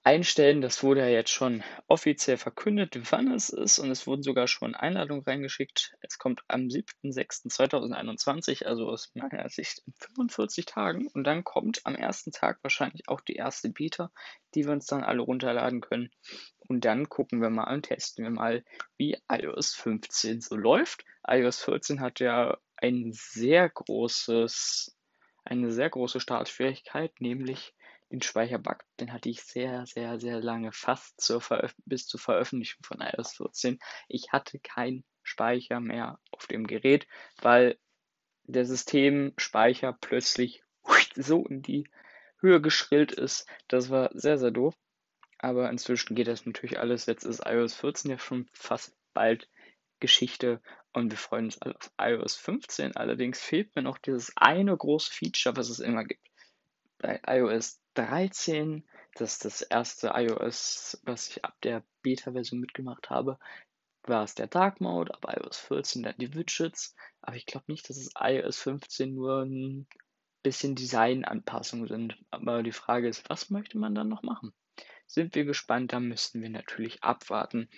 einstellen. 0.03 0.61
Das 0.61 0.83
wurde 0.83 1.01
ja 1.01 1.07
jetzt 1.07 1.31
schon 1.31 1.63
offiziell 1.87 2.37
verkündet, 2.37 3.11
wann 3.11 3.31
es 3.31 3.49
ist 3.49 3.79
und 3.79 3.89
es 3.89 4.05
wurden 4.05 4.21
sogar 4.21 4.47
schon 4.47 4.75
Einladungen 4.75 5.23
reingeschickt. 5.23 5.95
Es 6.01 6.19
kommt 6.19 6.41
am 6.47 6.67
7.6.2021, 6.67 8.65
also 8.65 8.87
aus 8.87 9.09
meiner 9.15 9.49
Sicht 9.49 9.81
in 9.87 9.93
45 9.97 10.65
Tagen 10.65 11.07
und 11.07 11.23
dann 11.23 11.43
kommt 11.43 11.81
am 11.83 11.95
ersten 11.95 12.31
Tag 12.31 12.59
wahrscheinlich 12.61 13.07
auch 13.07 13.21
die 13.21 13.35
erste 13.35 13.69
Beta, 13.69 14.11
die 14.53 14.65
wir 14.65 14.73
uns 14.73 14.85
dann 14.85 15.03
alle 15.03 15.21
runterladen 15.21 15.81
können. 15.81 16.11
Und 16.59 16.85
dann 16.85 17.09
gucken 17.09 17.41
wir 17.41 17.49
mal 17.49 17.73
und 17.73 17.87
testen 17.87 18.23
wir 18.23 18.31
mal, 18.31 18.63
wie 18.97 19.17
iOS 19.27 19.73
15 19.73 20.41
so 20.41 20.55
läuft. 20.55 21.03
iOS 21.27 21.63
14 21.63 21.99
hat 21.99 22.19
ja 22.19 22.57
ein 22.81 23.11
sehr 23.13 23.69
großes, 23.69 24.97
eine 25.43 25.71
sehr 25.71 25.89
große 25.89 26.19
Startschwierigkeit, 26.19 27.19
nämlich 27.19 27.73
den 28.11 28.21
Speicherbug, 28.21 28.83
den 28.99 29.13
hatte 29.13 29.29
ich 29.29 29.41
sehr, 29.41 29.85
sehr, 29.85 30.19
sehr 30.19 30.41
lange, 30.41 30.71
fast 30.73 31.21
zur 31.21 31.41
bis 31.85 32.07
zur 32.07 32.19
Veröffentlichung 32.19 32.83
von 32.83 32.99
iOS 32.99 33.37
14. 33.37 33.79
Ich 34.09 34.31
hatte 34.31 34.59
keinen 34.59 35.05
Speicher 35.23 35.79
mehr 35.79 36.19
auf 36.31 36.47
dem 36.47 36.67
Gerät, 36.67 37.07
weil 37.41 37.77
der 38.43 38.65
Systemspeicher 38.65 39.93
plötzlich 39.93 40.63
so 41.15 41.45
in 41.45 41.61
die 41.61 41.89
Höhe 42.39 42.59
geschrillt 42.59 43.11
ist. 43.11 43.47
Das 43.67 43.89
war 43.89 44.09
sehr, 44.13 44.37
sehr 44.37 44.51
doof. 44.51 44.75
Aber 45.37 45.69
inzwischen 45.69 46.15
geht 46.15 46.27
das 46.27 46.45
natürlich 46.45 46.79
alles. 46.79 47.05
Jetzt 47.05 47.23
ist 47.23 47.43
iOS 47.45 47.75
14 47.75 48.11
ja 48.11 48.17
schon 48.19 48.47
fast 48.53 48.95
bald 49.13 49.49
Geschichte 50.01 50.61
und 50.91 51.09
wir 51.09 51.17
freuen 51.17 51.45
uns 51.45 51.61
alle 51.61 51.77
auf 51.77 51.91
iOS 51.97 52.35
15. 52.35 52.97
Allerdings 52.97 53.39
fehlt 53.39 53.73
mir 53.75 53.83
noch 53.83 53.97
dieses 53.97 54.33
eine 54.35 54.75
große 54.75 55.13
Feature, 55.13 55.55
was 55.55 55.69
es 55.69 55.79
immer 55.79 56.03
gibt. 56.03 56.27
Bei 56.97 57.21
iOS 57.25 57.81
13, 57.93 58.85
das 59.15 59.33
ist 59.33 59.45
das 59.45 59.61
erste 59.61 60.11
iOS, 60.13 60.99
was 61.03 61.29
ich 61.29 61.45
ab 61.45 61.55
der 61.63 61.83
Beta-Version 62.01 62.59
mitgemacht 62.59 63.09
habe, 63.09 63.39
war 64.03 64.23
es 64.23 64.35
der 64.35 64.47
Dark 64.47 64.81
Mode, 64.81 65.13
ab 65.13 65.25
iOS 65.27 65.57
14 65.57 66.03
dann 66.03 66.15
die 66.17 66.33
Widgets. 66.33 66.95
Aber 67.21 67.35
ich 67.37 67.45
glaube 67.45 67.71
nicht, 67.71 67.89
dass 67.89 67.97
es 67.97 68.11
iOS 68.19 68.59
15 68.59 69.13
nur 69.13 69.43
ein 69.43 69.87
bisschen 70.43 70.75
Designanpassungen 70.75 71.87
sind. 71.87 72.17
Aber 72.31 72.63
die 72.63 72.71
Frage 72.71 73.07
ist, 73.07 73.29
was 73.29 73.49
möchte 73.49 73.77
man 73.77 73.95
dann 73.95 74.09
noch 74.09 74.23
machen? 74.23 74.53
Sind 75.05 75.35
wir 75.35 75.45
gespannt, 75.45 75.93
da 75.93 75.99
müssten 75.99 76.41
wir 76.41 76.49
natürlich 76.49 77.03
abwarten, 77.03 77.69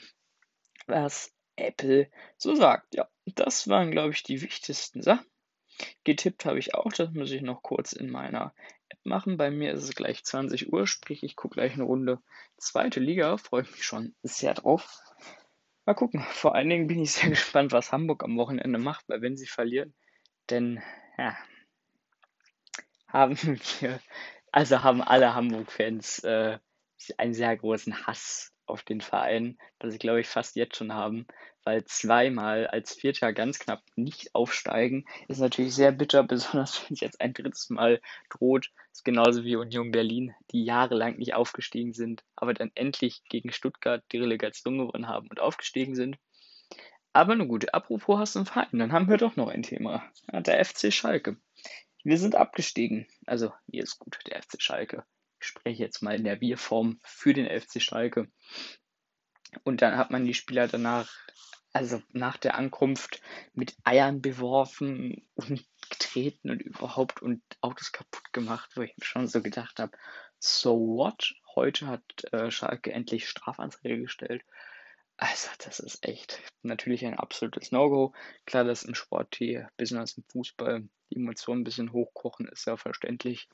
was 0.88 1.34
Apple 1.56 2.10
so 2.38 2.56
sagt. 2.56 2.96
Ja, 2.96 3.08
das 3.26 3.68
waren, 3.68 3.92
glaube 3.92 4.14
ich, 4.14 4.24
die 4.24 4.42
wichtigsten 4.42 5.02
Sachen. 5.02 5.26
Getippt 6.04 6.46
habe 6.46 6.60
ich 6.60 6.76
auch, 6.76 6.92
das 6.94 7.12
muss 7.12 7.32
ich 7.32 7.42
noch 7.42 7.64
kurz 7.64 7.94
in 7.94 8.10
meiner 8.10 8.54
machen. 9.04 9.38
Bei 9.38 9.50
mir 9.52 9.74
ist 9.74 9.84
es 9.84 9.96
gleich 9.96 10.24
20 10.24 10.72
Uhr, 10.72 10.88
sprich 10.88 11.24
ich 11.24 11.36
gucke 11.36 11.56
gleich 11.56 11.74
eine 11.74 11.84
Runde 11.84 12.22
zweite 12.58 13.00
Liga, 13.00 13.38
freue 13.38 13.64
mich 13.64 13.84
schon 13.84 14.16
sehr 14.24 14.54
drauf. 14.54 15.02
Mal 15.86 15.94
gucken. 15.94 16.22
Vor 16.30 16.56
allen 16.56 16.70
Dingen 16.70 16.88
bin 16.88 17.00
ich 17.00 17.12
sehr 17.12 17.30
gespannt, 17.30 17.72
was 17.72 17.92
Hamburg 17.92 18.24
am 18.24 18.38
Wochenende 18.38 18.80
macht, 18.80 19.08
weil 19.10 19.22
wenn 19.22 19.38
sie 19.38 19.48
verlieren, 19.48 19.94
denn 20.50 20.82
ja, 21.18 21.36
haben 23.08 23.38
wir, 23.80 24.00
also 24.52 24.84
haben 24.84 25.02
alle 25.02 25.36
Hamburg-Fans 25.36 26.20
äh, 26.20 26.60
einen 27.18 27.34
sehr 27.34 27.56
großen 27.56 28.06
Hass 28.06 28.54
auf 28.66 28.84
den 28.84 29.02
Verein, 29.02 29.58
das 29.80 29.94
ich 29.94 30.00
glaube 30.00 30.22
ich 30.22 30.28
fast 30.28 30.56
jetzt 30.56 30.78
schon 30.78 30.94
haben, 30.94 31.28
weil 31.64 31.84
zweimal 31.86 32.68
als 32.68 32.94
Vierter 32.94 33.34
ganz 33.34 33.60
knapp 33.60 33.82
nicht 33.96 34.34
aufsteigen, 34.34 35.06
ist 35.28 35.40
natürlich 35.40 35.76
sehr 35.76 35.92
bitter, 35.92 36.24
besonders 36.28 36.84
wenn 36.84 36.94
es 36.94 37.02
jetzt 37.02 37.22
ein 37.22 37.34
drittes 37.34 37.70
Mal 37.70 38.02
droht. 38.30 38.72
Das 38.90 39.00
ist 39.00 39.06
genauso 39.06 39.44
wie 39.44 39.56
Union 39.56 39.92
Berlin, 39.92 40.34
die 40.52 40.64
jahrelang 40.64 41.18
nicht 41.18 41.34
aufgestiegen 41.34 41.94
sind, 41.94 42.24
aber 42.36 42.54
dann 42.54 42.72
endlich 42.76 43.24
gegen 43.30 43.52
Stuttgart 43.52 44.04
die 44.12 44.18
Relegation 44.18 44.78
gewonnen 44.78 45.08
haben 45.08 45.28
und 45.28 45.40
aufgestiegen 45.40 45.96
sind. 45.96 46.18
Aber 47.14 47.36
nun 47.36 47.48
gut, 47.48 47.74
apropos 47.74 48.34
du 48.34 48.40
einen 48.40 48.46
Verein, 48.48 48.80
dann 48.80 48.92
haben 48.92 49.08
wir 49.08 49.18
doch 49.18 49.36
noch 49.36 49.48
ein 49.48 49.62
Thema. 49.62 50.04
Ja, 50.32 50.42
der 50.42 50.64
FC 50.66 50.92
Schalke. 50.92 51.38
Wir 52.04 52.18
sind 52.18 52.36
abgestiegen. 52.36 53.08
Also, 53.28 53.54
mir 53.68 53.84
ist 53.84 54.00
gut, 54.00 54.20
der 54.28 54.42
FC 54.42 54.62
Schalke. 54.62 55.06
Ich 55.44 55.50
spreche 55.50 55.84
jetzt 55.84 56.02
mal 56.02 56.16
in 56.16 56.24
der 56.24 56.40
Wir-Form 56.40 57.02
für 57.04 57.34
den 57.34 57.48
FC 57.48 57.82
Schalke. 57.82 58.32
Und 59.66 59.82
dann 59.82 59.98
hat 59.98 60.10
man 60.10 60.24
die 60.24 60.34
Spieler 60.34 60.70
danach, 60.70 61.12
also 61.74 62.02
nach 62.14 62.38
der 62.38 62.56
Ankunft, 62.56 63.22
mit 63.54 63.76
Eiern 63.84 64.22
beworfen 64.22 65.28
und 65.36 65.66
getreten 65.90 66.50
und 66.50 66.62
überhaupt 66.62 67.22
und 67.22 67.44
Autos 67.60 67.92
kaputt 67.92 68.32
gemacht, 68.32 68.72
wo 68.76 68.84
ich 68.84 68.96
schon 69.02 69.28
so 69.28 69.42
gedacht 69.42 69.80
habe, 69.80 69.98
so 70.40 70.80
what? 70.80 71.34
Heute 71.56 71.88
hat 71.88 72.04
äh, 72.32 72.50
Schalke 72.50 72.94
endlich 72.94 73.28
Strafanzeige 73.28 74.00
gestellt. 74.00 74.44
Also, 75.18 75.50
das 75.60 75.82
ist 75.82 76.06
echt 76.06 76.42
natürlich 76.62 77.06
ein 77.06 77.20
absolutes 77.20 77.74
No-Go. 77.74 78.14
Klar, 78.46 78.64
dass 78.64 78.84
im 78.84 78.96
Sport 78.96 79.36
hier, 79.36 79.68
besonders 79.76 80.18
im 80.18 80.24
Fußball, 80.32 80.88
die 81.12 81.18
Emotionen 81.18 81.62
ein 81.62 81.66
bisschen 81.66 81.92
hochkochen, 81.92 82.48
ist 82.48 82.66
ja 82.66 82.78
verständlich. 82.78 83.50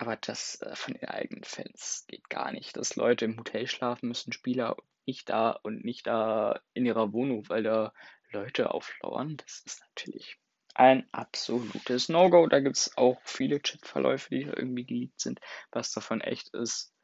Aber 0.00 0.16
das 0.16 0.62
äh, 0.62 0.74
von 0.74 0.94
den 0.94 1.08
eigenen 1.10 1.44
Fans 1.44 2.06
geht 2.08 2.30
gar 2.30 2.52
nicht. 2.52 2.74
Dass 2.74 2.96
Leute 2.96 3.26
im 3.26 3.38
Hotel 3.38 3.66
schlafen 3.66 4.08
müssen, 4.08 4.32
Spieler 4.32 4.78
nicht 5.04 5.28
da 5.28 5.50
und 5.50 5.84
nicht 5.84 6.06
da 6.06 6.62
in 6.72 6.86
ihrer 6.86 7.12
Wohnung, 7.12 7.46
weil 7.50 7.62
da 7.62 7.92
Leute 8.30 8.72
auflauern, 8.72 9.36
das 9.36 9.62
ist 9.66 9.80
natürlich 9.80 10.38
ein 10.74 11.06
absolutes 11.12 12.08
No-Go. 12.08 12.46
Da 12.46 12.60
gibt 12.60 12.78
es 12.78 12.96
auch 12.96 13.20
viele 13.24 13.60
Chatverläufe, 13.60 14.30
die 14.30 14.42
irgendwie 14.42 14.86
geleakt 14.86 15.20
sind. 15.20 15.40
Was 15.70 15.92
davon 15.92 16.22
echt 16.22 16.48
ist, 16.54 16.94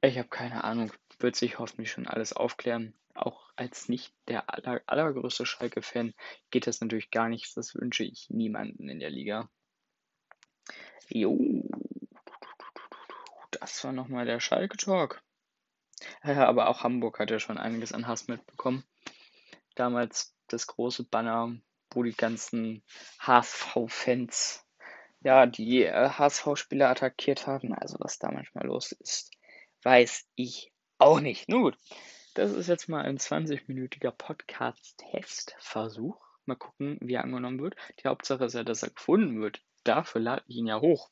ich 0.00 0.18
habe 0.18 0.28
keine 0.28 0.64
Ahnung. 0.64 0.92
Wird 1.20 1.36
sich 1.36 1.60
hoffentlich 1.60 1.92
schon 1.92 2.08
alles 2.08 2.32
aufklären. 2.32 2.94
Auch 3.14 3.48
als 3.54 3.88
nicht 3.88 4.12
der 4.26 4.52
aller, 4.52 4.82
allergrößte 4.86 5.46
Schalke-Fan 5.46 6.14
geht 6.50 6.66
das 6.66 6.80
natürlich 6.80 7.12
gar 7.12 7.28
nichts. 7.28 7.54
Das 7.54 7.76
wünsche 7.76 8.02
ich 8.02 8.28
niemanden 8.28 8.88
in 8.88 8.98
der 8.98 9.10
Liga. 9.10 9.48
Jo, 11.10 11.38
das 13.68 13.84
war 13.84 13.92
nochmal 13.92 14.24
der 14.24 14.40
Schalke-Talk. 14.40 15.22
Ja, 16.24 16.46
aber 16.46 16.68
auch 16.68 16.84
Hamburg 16.84 17.18
hat 17.18 17.30
ja 17.30 17.38
schon 17.38 17.58
einiges 17.58 17.92
an 17.92 18.06
Hass 18.06 18.28
mitbekommen. 18.28 18.82
Damals 19.74 20.34
das 20.46 20.66
große 20.66 21.04
Banner, 21.04 21.54
wo 21.90 22.02
die 22.02 22.14
ganzen 22.14 22.82
HSV-Fans 23.20 24.64
ja 25.20 25.44
die 25.46 25.84
äh, 25.84 26.10
HSV-Spieler 26.10 26.88
attackiert 26.88 27.46
haben. 27.46 27.74
Also 27.74 27.96
was 28.00 28.18
da 28.18 28.30
manchmal 28.30 28.66
los 28.66 28.92
ist, 28.92 29.32
weiß 29.82 30.26
ich 30.34 30.72
auch 30.98 31.20
nicht. 31.20 31.48
Nun 31.48 31.62
gut, 31.62 31.78
das 32.34 32.52
ist 32.52 32.68
jetzt 32.68 32.88
mal 32.88 33.04
ein 33.04 33.18
20-minütiger 33.18 34.12
Podcast-Testversuch. 34.12 36.18
Mal 36.46 36.56
gucken, 36.56 36.98
wie 37.02 37.14
er 37.14 37.24
angenommen 37.24 37.60
wird. 37.60 37.76
Die 38.02 38.08
Hauptsache 38.08 38.46
ist 38.46 38.54
ja, 38.54 38.64
dass 38.64 38.82
er 38.82 38.90
gefunden 38.90 39.40
wird. 39.40 39.62
Dafür 39.84 40.22
lade 40.22 40.42
ich 40.46 40.56
ihn 40.56 40.66
ja 40.66 40.80
hoch. 40.80 41.10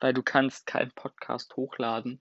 Weil 0.00 0.14
du 0.14 0.22
kannst 0.22 0.66
keinen 0.66 0.92
Podcast 0.92 1.54
hochladen, 1.56 2.18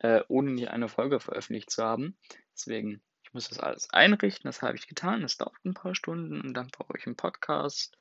äh, 0.00 0.22
ohne 0.28 0.52
nie 0.52 0.68
eine 0.68 0.88
Folge 0.88 1.20
veröffentlicht 1.20 1.70
zu 1.70 1.82
haben. 1.82 2.16
Deswegen, 2.52 3.02
ich 3.22 3.32
muss 3.32 3.48
das 3.48 3.58
alles 3.58 3.90
einrichten. 3.90 4.48
Das 4.48 4.62
habe 4.62 4.76
ich 4.76 4.86
getan. 4.86 5.22
Das 5.22 5.36
dauert 5.36 5.64
ein 5.64 5.74
paar 5.74 5.94
Stunden 5.94 6.40
und 6.40 6.54
dann 6.54 6.68
brauche 6.68 6.96
ich 6.98 7.06
einen 7.06 7.16
Podcast, 7.16 7.96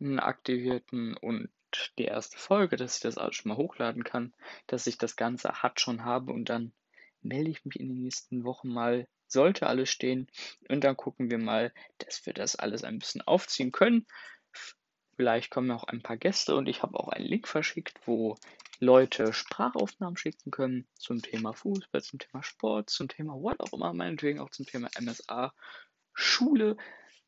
einen 0.00 0.18
aktivierten 0.18 1.16
und 1.16 1.50
die 1.98 2.04
erste 2.04 2.38
Folge, 2.38 2.76
dass 2.76 2.96
ich 2.96 3.02
das 3.02 3.18
alles 3.18 3.36
schon 3.36 3.50
mal 3.50 3.56
hochladen 3.56 4.04
kann, 4.04 4.34
dass 4.66 4.86
ich 4.86 4.98
das 4.98 5.16
Ganze 5.16 5.62
hat 5.62 5.80
schon 5.80 6.04
habe 6.04 6.32
und 6.32 6.48
dann 6.48 6.72
melde 7.22 7.50
ich 7.50 7.64
mich 7.64 7.78
in 7.78 7.88
den 7.88 8.02
nächsten 8.02 8.44
Wochen 8.44 8.68
mal, 8.68 9.08
sollte 9.26 9.66
alles 9.66 9.90
stehen 9.90 10.28
und 10.68 10.84
dann 10.84 10.96
gucken 10.96 11.30
wir 11.30 11.38
mal, 11.38 11.72
dass 11.98 12.26
wir 12.26 12.34
das 12.34 12.56
alles 12.56 12.84
ein 12.84 12.98
bisschen 12.98 13.22
aufziehen 13.22 13.72
können. 13.72 14.06
Vielleicht 15.16 15.50
kommen 15.50 15.70
auch 15.70 15.84
ein 15.84 16.02
paar 16.02 16.16
Gäste 16.16 16.56
und 16.56 16.68
ich 16.68 16.82
habe 16.82 16.98
auch 16.98 17.08
einen 17.08 17.26
Link 17.26 17.46
verschickt, 17.46 18.00
wo 18.06 18.36
Leute 18.80 19.32
Sprachaufnahmen 19.32 20.16
schicken 20.16 20.50
können 20.50 20.86
zum 20.94 21.22
Thema 21.22 21.52
Fußball, 21.52 22.02
zum 22.02 22.18
Thema 22.18 22.42
Sport, 22.42 22.90
zum 22.90 23.08
Thema 23.08 23.34
what 23.34 23.60
auch 23.60 23.72
immer, 23.72 23.92
meinetwegen 23.92 24.40
auch 24.40 24.50
zum 24.50 24.66
Thema 24.66 24.88
MSA, 24.98 25.52
Schule, 26.14 26.76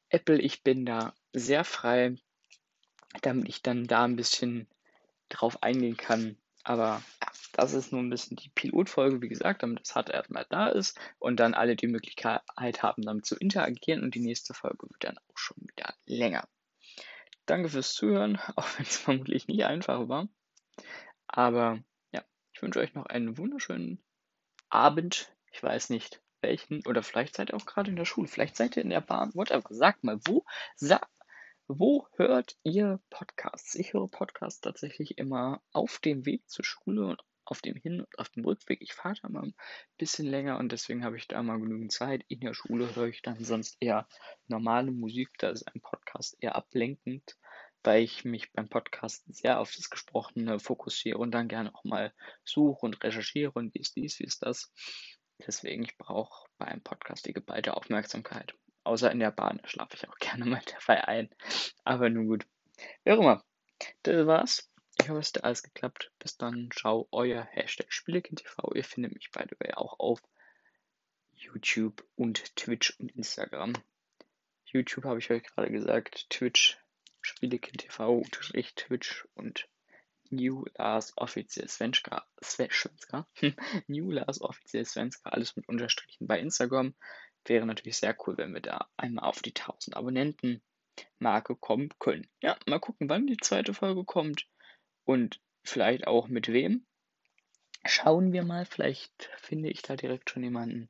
Apple. 0.09 0.40
Ich 0.40 0.62
bin 0.62 0.87
da 0.87 1.14
sehr 1.33 1.64
frei, 1.64 2.16
damit 3.23 3.49
ich 3.49 3.62
dann 3.62 3.87
da 3.87 4.05
ein 4.05 4.16
bisschen 4.16 4.66
drauf 5.29 5.62
eingehen 5.62 5.97
kann. 5.97 6.37
Aber 6.64 7.03
ja, 7.23 7.29
das 7.53 7.75
ist 7.75 7.92
nur 7.92 8.03
ein 8.03 8.11
bisschen 8.11 8.37
die 8.37 8.49
Pilotfolge, 8.49 9.20
wie 9.20 9.29
gesagt, 9.29 9.62
damit 9.62 9.81
das 9.81 9.94
hart 9.94 10.11
erstmal 10.11 10.47
da 10.49 10.68
ist 10.68 10.99
und 11.18 11.38
dann 11.38 11.55
alle 11.55 11.77
die 11.77 11.87
Möglichkeit 11.87 12.42
haben, 12.83 13.03
damit 13.03 13.27
zu 13.27 13.37
interagieren 13.37 14.03
und 14.03 14.14
die 14.14 14.20
nächste 14.20 14.55
Folge 14.55 14.88
wird 14.88 15.05
dann 15.05 15.18
auch 15.18 15.38
schon 15.38 15.59
wieder 15.61 15.94
länger. 16.07 16.49
Danke 17.46 17.68
fürs 17.68 17.92
Zuhören, 17.92 18.38
auch 18.57 18.68
wenn 18.78 18.87
es 18.87 18.96
vermutlich 18.96 19.48
nicht 19.48 19.64
einfach 19.64 20.09
war. 20.09 20.28
Aber 21.26 21.78
ja, 22.12 22.22
ich 22.52 22.62
wünsche 22.62 22.80
euch 22.80 22.94
noch 22.94 23.07
einen 23.07 23.38
wunderschönen 23.38 24.02
Abend. 24.68 25.33
Ich 25.52 25.62
weiß 25.62 25.90
nicht 25.90 26.20
welchen, 26.40 26.87
oder 26.87 27.02
vielleicht 27.02 27.37
seid 27.37 27.50
ihr 27.50 27.57
auch 27.57 27.66
gerade 27.66 27.90
in 27.90 27.96
der 27.96 28.04
Schule, 28.04 28.28
vielleicht 28.28 28.57
seid 28.57 28.76
ihr 28.76 28.83
in 28.83 28.90
der 28.90 29.00
Bahn, 29.00 29.33
whatever. 29.35 29.66
Sagt 29.70 30.04
mal, 30.04 30.18
wo, 30.26 30.44
sag, 30.76 31.09
wo 31.66 32.07
hört 32.16 32.57
ihr 32.62 33.00
Podcasts? 33.09 33.74
Ich 33.74 33.94
höre 33.94 34.09
Podcasts 34.09 34.61
tatsächlich 34.61 35.16
immer 35.16 35.62
auf 35.72 35.98
dem 35.98 36.26
Weg 36.26 36.48
zur 36.48 36.64
Schule 36.64 37.07
und 37.07 37.22
auf 37.44 37.61
dem 37.61 37.76
Hin- 37.76 38.00
und 38.00 38.18
auf 38.18 38.28
dem 38.30 38.44
Rückweg. 38.44 38.80
Ich 38.80 38.94
fahre 38.94 39.14
da 39.22 39.28
mal 39.28 39.44
ein 39.44 39.54
bisschen 39.98 40.26
länger 40.26 40.59
und 40.59 40.72
deswegen 40.72 41.04
habe 41.04 41.16
ich 41.16 41.28
da 41.28 41.42
mal 41.42 41.59
genügend 41.59 41.92
Zeit. 41.92 42.24
In 42.28 42.40
der 42.40 42.54
Schule 42.54 42.94
höre 42.94 43.09
ich 43.09 43.22
dann 43.22 43.42
sonst 43.44 43.76
eher 43.80 44.09
normale 44.48 44.90
Musik. 44.90 45.30
Da 45.38 45.50
ist 45.50 45.66
ein 45.68 45.80
Podcast 45.80 46.37
eher 46.40 46.57
ablenkend, 46.57 47.37
weil 47.83 48.02
ich 48.02 48.24
mich 48.24 48.52
beim 48.52 48.68
Podcast 48.68 49.24
sehr 49.28 49.61
auf 49.61 49.72
das 49.74 49.90
Gesprochene 49.90 50.59
fokussiere 50.59 51.18
und 51.18 51.33
dann 51.33 51.48
gerne 51.48 51.74
auch 51.74 51.85
mal 51.85 52.12
suche 52.44 52.87
und 52.87 53.02
recherchiere 53.04 53.52
und 53.52 53.74
wie 53.74 53.80
ist 53.80 53.96
dies, 53.96 54.18
wie 54.18 54.24
ist 54.24 54.42
das. 54.42 54.72
Deswegen, 55.46 55.83
ich 55.83 55.98
brauche 55.98 56.48
bei 56.59 56.66
einem 56.66 56.83
Podcast 56.83 57.26
die 57.26 57.33
geballte 57.33 57.76
Aufmerksamkeit. 57.76 58.54
Außer 58.85 59.11
in 59.11 59.18
der 59.18 59.30
Bahn, 59.30 59.61
schlafe 59.64 59.96
ich 59.96 60.09
auch 60.09 60.16
gerne 60.18 60.44
mal 60.44 60.62
dabei 60.66 61.07
ein. 61.07 61.30
Aber 61.85 62.09
nun 62.11 62.28
gut. 62.28 62.46
Wie 63.04 63.12
auch 63.12 63.18
immer. 63.18 63.44
Das 64.02 64.26
war's. 64.26 64.73
Ich 65.05 65.11
hoffe, 65.11 65.21
es 65.21 65.35
hat 65.35 65.45
alles 65.45 65.62
geklappt. 65.62 66.12
Bis 66.19 66.38
dann. 66.38 66.71
Ciao, 66.75 67.09
euer 67.12 67.43
Hashtag 67.43 67.93
SpielekinDTV. 67.93 68.73
Ihr 68.75 68.85
findet 68.85 69.12
mich 69.12 69.31
by 69.33 69.43
the 69.47 69.57
way 69.61 69.75
auch 69.75 70.01
auf 70.01 70.23
YouTube 71.35 72.03
und 72.17 72.57
Twitch 72.57 72.99
und 72.99 73.14
Instagram. 73.14 73.75
YouTube 74.64 75.05
habe 75.05 75.19
ich 75.19 75.31
euch 75.31 75.43
gerade 75.43 75.71
gesagt. 75.71 76.31
Twitch, 76.31 76.79
SpielekinDTV, 77.21 78.23
Twitch 78.77 79.29
und 79.35 79.69
New 80.31 80.64
Lars 80.79 81.12
offiziell 81.19 81.69
Svenska, 81.69 82.27
Svenska, 82.43 83.29
New 83.87 84.11
Lars 84.11 84.40
offiziell 84.40 84.87
Svenska, 84.87 85.29
alles 85.29 85.55
mit 85.55 85.69
Unterstrichen 85.69 86.27
bei 86.27 86.40
Instagram. 86.40 86.95
Wäre 87.45 87.67
natürlich 87.67 87.99
sehr 87.99 88.17
cool, 88.27 88.38
wenn 88.38 88.55
wir 88.55 88.62
da 88.62 88.88
einmal 88.97 89.27
auf 89.27 89.43
die 89.43 89.55
1000 89.55 89.99
Abonnenten 89.99 90.62
Marke 91.19 91.57
kommen 91.57 91.90
können. 91.99 92.27
Ja, 92.40 92.57
mal 92.64 92.81
gucken, 92.81 93.11
wann 93.11 93.27
die 93.27 93.37
zweite 93.37 93.75
Folge 93.75 94.05
kommt 94.05 94.47
und 95.05 95.40
vielleicht 95.62 96.07
auch 96.07 96.29
mit 96.29 96.49
wem. 96.49 96.87
Schauen 97.87 98.33
wir 98.33 98.45
mal, 98.45 98.64
vielleicht 98.64 99.31
finde 99.37 99.69
ich 99.69 99.83
da 99.83 99.97
direkt 99.97 100.31
schon 100.31 100.43
jemanden. 100.43 100.88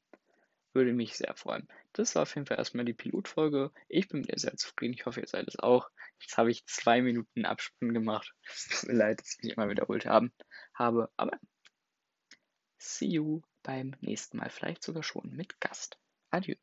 Würde 0.72 0.92
mich 0.92 1.16
sehr 1.16 1.34
freuen. 1.36 1.68
Das 1.92 2.14
war 2.14 2.22
auf 2.22 2.34
jeden 2.34 2.46
Fall 2.46 2.58
erstmal 2.58 2.84
die 2.84 2.94
Pilotfolge. 2.94 3.70
Ich 3.88 4.08
bin 4.08 4.22
mir 4.22 4.38
sehr 4.38 4.56
zufrieden. 4.56 4.94
Ich 4.94 5.06
hoffe, 5.06 5.20
ihr 5.20 5.28
seid 5.28 5.46
es 5.46 5.58
auch. 5.58 5.88
Jetzt 6.20 6.36
habe 6.36 6.50
ich 6.50 6.66
zwei 6.66 7.02
Minuten 7.02 7.44
Absprung 7.44 7.94
gemacht. 7.94 8.34
Tut 8.70 8.88
mir 8.88 8.94
leid, 8.94 9.20
dass 9.20 9.36
ich 9.36 9.42
mich 9.42 9.56
immer 9.56 9.68
wiederholt 9.68 10.06
haben, 10.06 10.32
habe. 10.74 11.10
Aber 11.16 11.38
see 12.78 13.06
you 13.06 13.42
beim 13.62 13.94
nächsten 14.00 14.38
Mal. 14.38 14.50
Vielleicht 14.50 14.82
sogar 14.82 15.02
schon 15.02 15.30
mit 15.30 15.60
Gast. 15.60 15.98
Adieu. 16.30 16.56